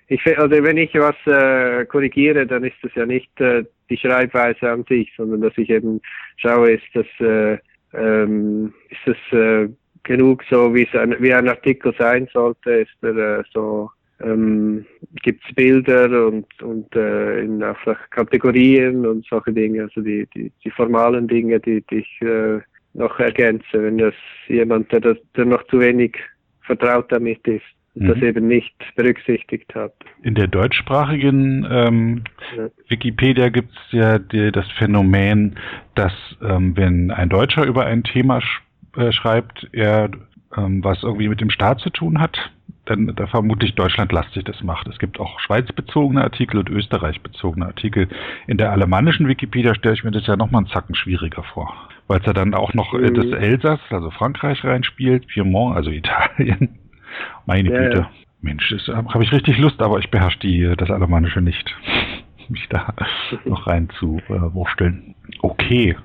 [0.07, 4.69] ich, also wenn ich was äh, korrigiere, dann ist das ja nicht äh, die Schreibweise
[4.69, 6.01] an sich, sondern dass ich eben
[6.37, 7.57] schaue, ist das, äh,
[7.93, 9.69] ähm, ist das äh,
[10.03, 13.89] genug so, wie es ein, wie ein Artikel sein sollte, ist er äh, so
[14.23, 14.85] ähm,
[15.23, 20.51] gibt es Bilder und, und äh, in einfach Kategorien und solche Dinge, also die, die,
[20.63, 22.59] die formalen Dinge, die, die ich äh,
[22.93, 24.13] noch ergänze, wenn das
[24.47, 26.17] jemand, der, das, der noch zu wenig
[26.61, 27.63] vertraut damit ist,
[27.93, 28.07] Mhm.
[28.07, 29.93] das eben nicht berücksichtigt hat.
[30.23, 32.23] In der deutschsprachigen ähm,
[32.55, 32.69] Ja.
[32.87, 35.57] Wikipedia gibt's ja die, das Phänomen,
[35.95, 38.61] dass ähm, wenn ein Deutscher über ein Thema sch
[38.95, 40.09] äh, schreibt, er
[40.55, 42.37] ähm, was irgendwie mit dem Staat zu tun hat,
[42.85, 44.87] dann da vermutlich deutschlandlastig das macht.
[44.87, 48.07] Es gibt auch schweizbezogene Artikel und österreichbezogene Artikel.
[48.47, 51.73] In der alemannischen Wikipedia stelle ich mir das ja nochmal einen Zacken schwieriger vor,
[52.11, 53.13] weil es ja dann auch noch äh, Mhm.
[53.13, 56.77] das Elsass, also Frankreich reinspielt, Piemont, also Italien.
[57.45, 57.97] Meine Ja, Güte.
[57.99, 58.11] ja.
[58.41, 61.73] Mensch, habe hab ich richtig Lust, aber ich beherrsche die, das Alemannische nicht.
[62.49, 62.93] Mich da
[63.45, 65.15] noch rein zu äh, wursteln.
[65.41, 65.95] Okay.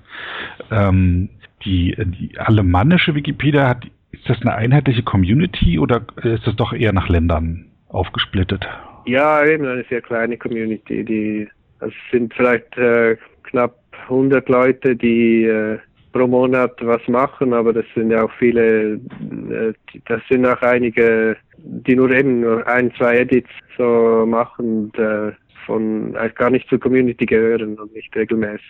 [0.70, 1.28] Ähm,
[1.64, 6.92] die, die alemannische Wikipedia hat, ist das eine einheitliche Community oder ist das doch eher
[6.92, 8.64] nach Ländern aufgesplittet?
[9.06, 11.04] Ja, eben eine sehr kleine Community.
[11.04, 11.48] Die,
[11.80, 15.78] es sind vielleicht äh, knapp 100 Leute, die äh,
[16.16, 19.72] pro Monat was machen, aber das sind ja auch viele, äh,
[20.06, 25.32] das sind auch einige, die nur eben nur ein, zwei Edits so machen und äh,
[25.66, 28.66] von äh, gar nicht zur Community gehören und nicht regelmäßig.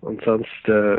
[0.00, 0.96] Und sonst äh,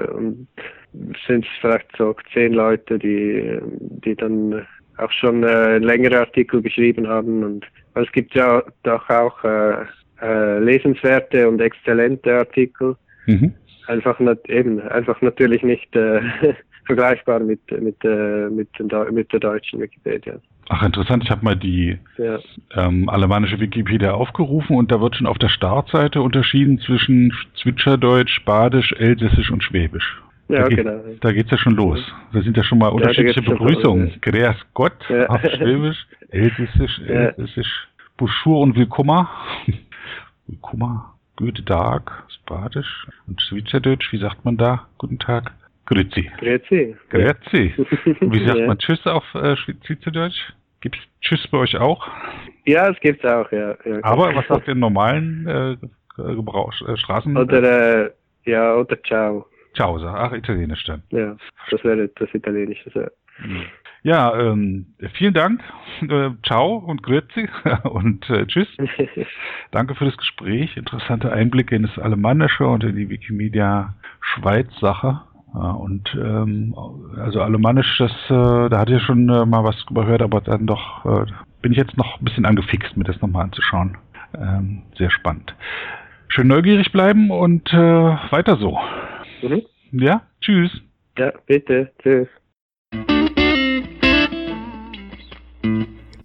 [1.27, 3.59] sind es vielleicht so zehn Leute, die,
[4.05, 4.65] die dann
[4.97, 7.43] auch schon äh, längere Artikel geschrieben haben.
[7.43, 12.95] Und weil es gibt ja doch auch äh, lesenswerte und exzellente Artikel.
[13.25, 13.53] Mhm.
[13.87, 16.21] Einfach nat eben einfach natürlich nicht äh,
[16.85, 20.39] vergleichbar mit mit äh, mit, den mit der deutschen Wikipedia.
[20.69, 21.23] Ach, interessant.
[21.23, 22.39] Ich habe mal die Ja.
[22.75, 28.93] ähm, alemannische Wikipedia aufgerufen und da wird schon auf der Startseite unterschieden zwischen Zwitscherdeutsch, Badisch,
[28.93, 30.21] Elsässisch und Schwäbisch.
[30.47, 31.01] Ja, da geht, genau.
[31.21, 31.99] Da geht's ja schon los.
[32.33, 34.13] Da sind ja schon mal da unterschiedliche Begrüßungen.
[34.21, 35.25] Grüß Gott Ja.
[35.27, 37.13] auf Schwäbisch, Elsässisch, Ja.
[37.13, 39.27] Elsässisch, Buschur und Willkommen.
[40.47, 41.01] Willkommen,
[41.41, 44.87] guten Tag, Badisch und Schweizerdeutsch, wie sagt man da?
[44.99, 45.51] Guten Tag.
[45.87, 46.31] Grüezi.
[46.37, 46.95] Grüezi.
[47.09, 47.73] Grüezi.
[48.21, 48.67] Und wie sagt Ja.
[48.67, 50.53] man Tschüss auf äh, Schweizerdeutsch?
[50.79, 52.07] Gibt's Tschüss bei euch auch?
[52.65, 53.75] Ja, es gibt's auch, ja.
[53.83, 53.99] ja.
[54.03, 55.77] Aber was sagt ihr normalen äh,
[56.15, 57.35] Gebrauch, äh, Straßen?
[57.35, 58.11] Oder äh,
[58.45, 59.47] ja, oder ciao.
[59.75, 61.01] Ciao, ach, Italienisch dann.
[61.09, 61.35] Ja,
[61.71, 62.91] das wäre das Italienische.
[62.93, 63.07] Ja.
[64.03, 65.61] Ja, ähm, vielen Dank.
[66.01, 67.47] Äh, ciao und grüezi
[67.83, 68.67] und äh, tschüss.
[69.71, 70.75] Danke für das Gespräch.
[70.75, 75.21] Interessante Einblicke in das Alemannische und in die Wikimedia Schweiz-Sache.
[75.53, 76.73] Ja, und ähm,
[77.17, 80.65] also Alemannisch, das, äh, da hatte ich schon äh, mal was drüber gehört, aber dann
[80.65, 81.25] doch äh,
[81.61, 83.97] bin ich jetzt noch ein bisschen angefixt, mir das nochmal anzuschauen.
[84.33, 85.53] Ähm, sehr spannend.
[86.29, 88.79] Schön neugierig bleiben und äh, weiter so.
[89.41, 89.63] Mhm.
[89.91, 90.71] Ja, tschüss.
[91.17, 91.91] ja, bitte.
[92.01, 92.29] Tschüss.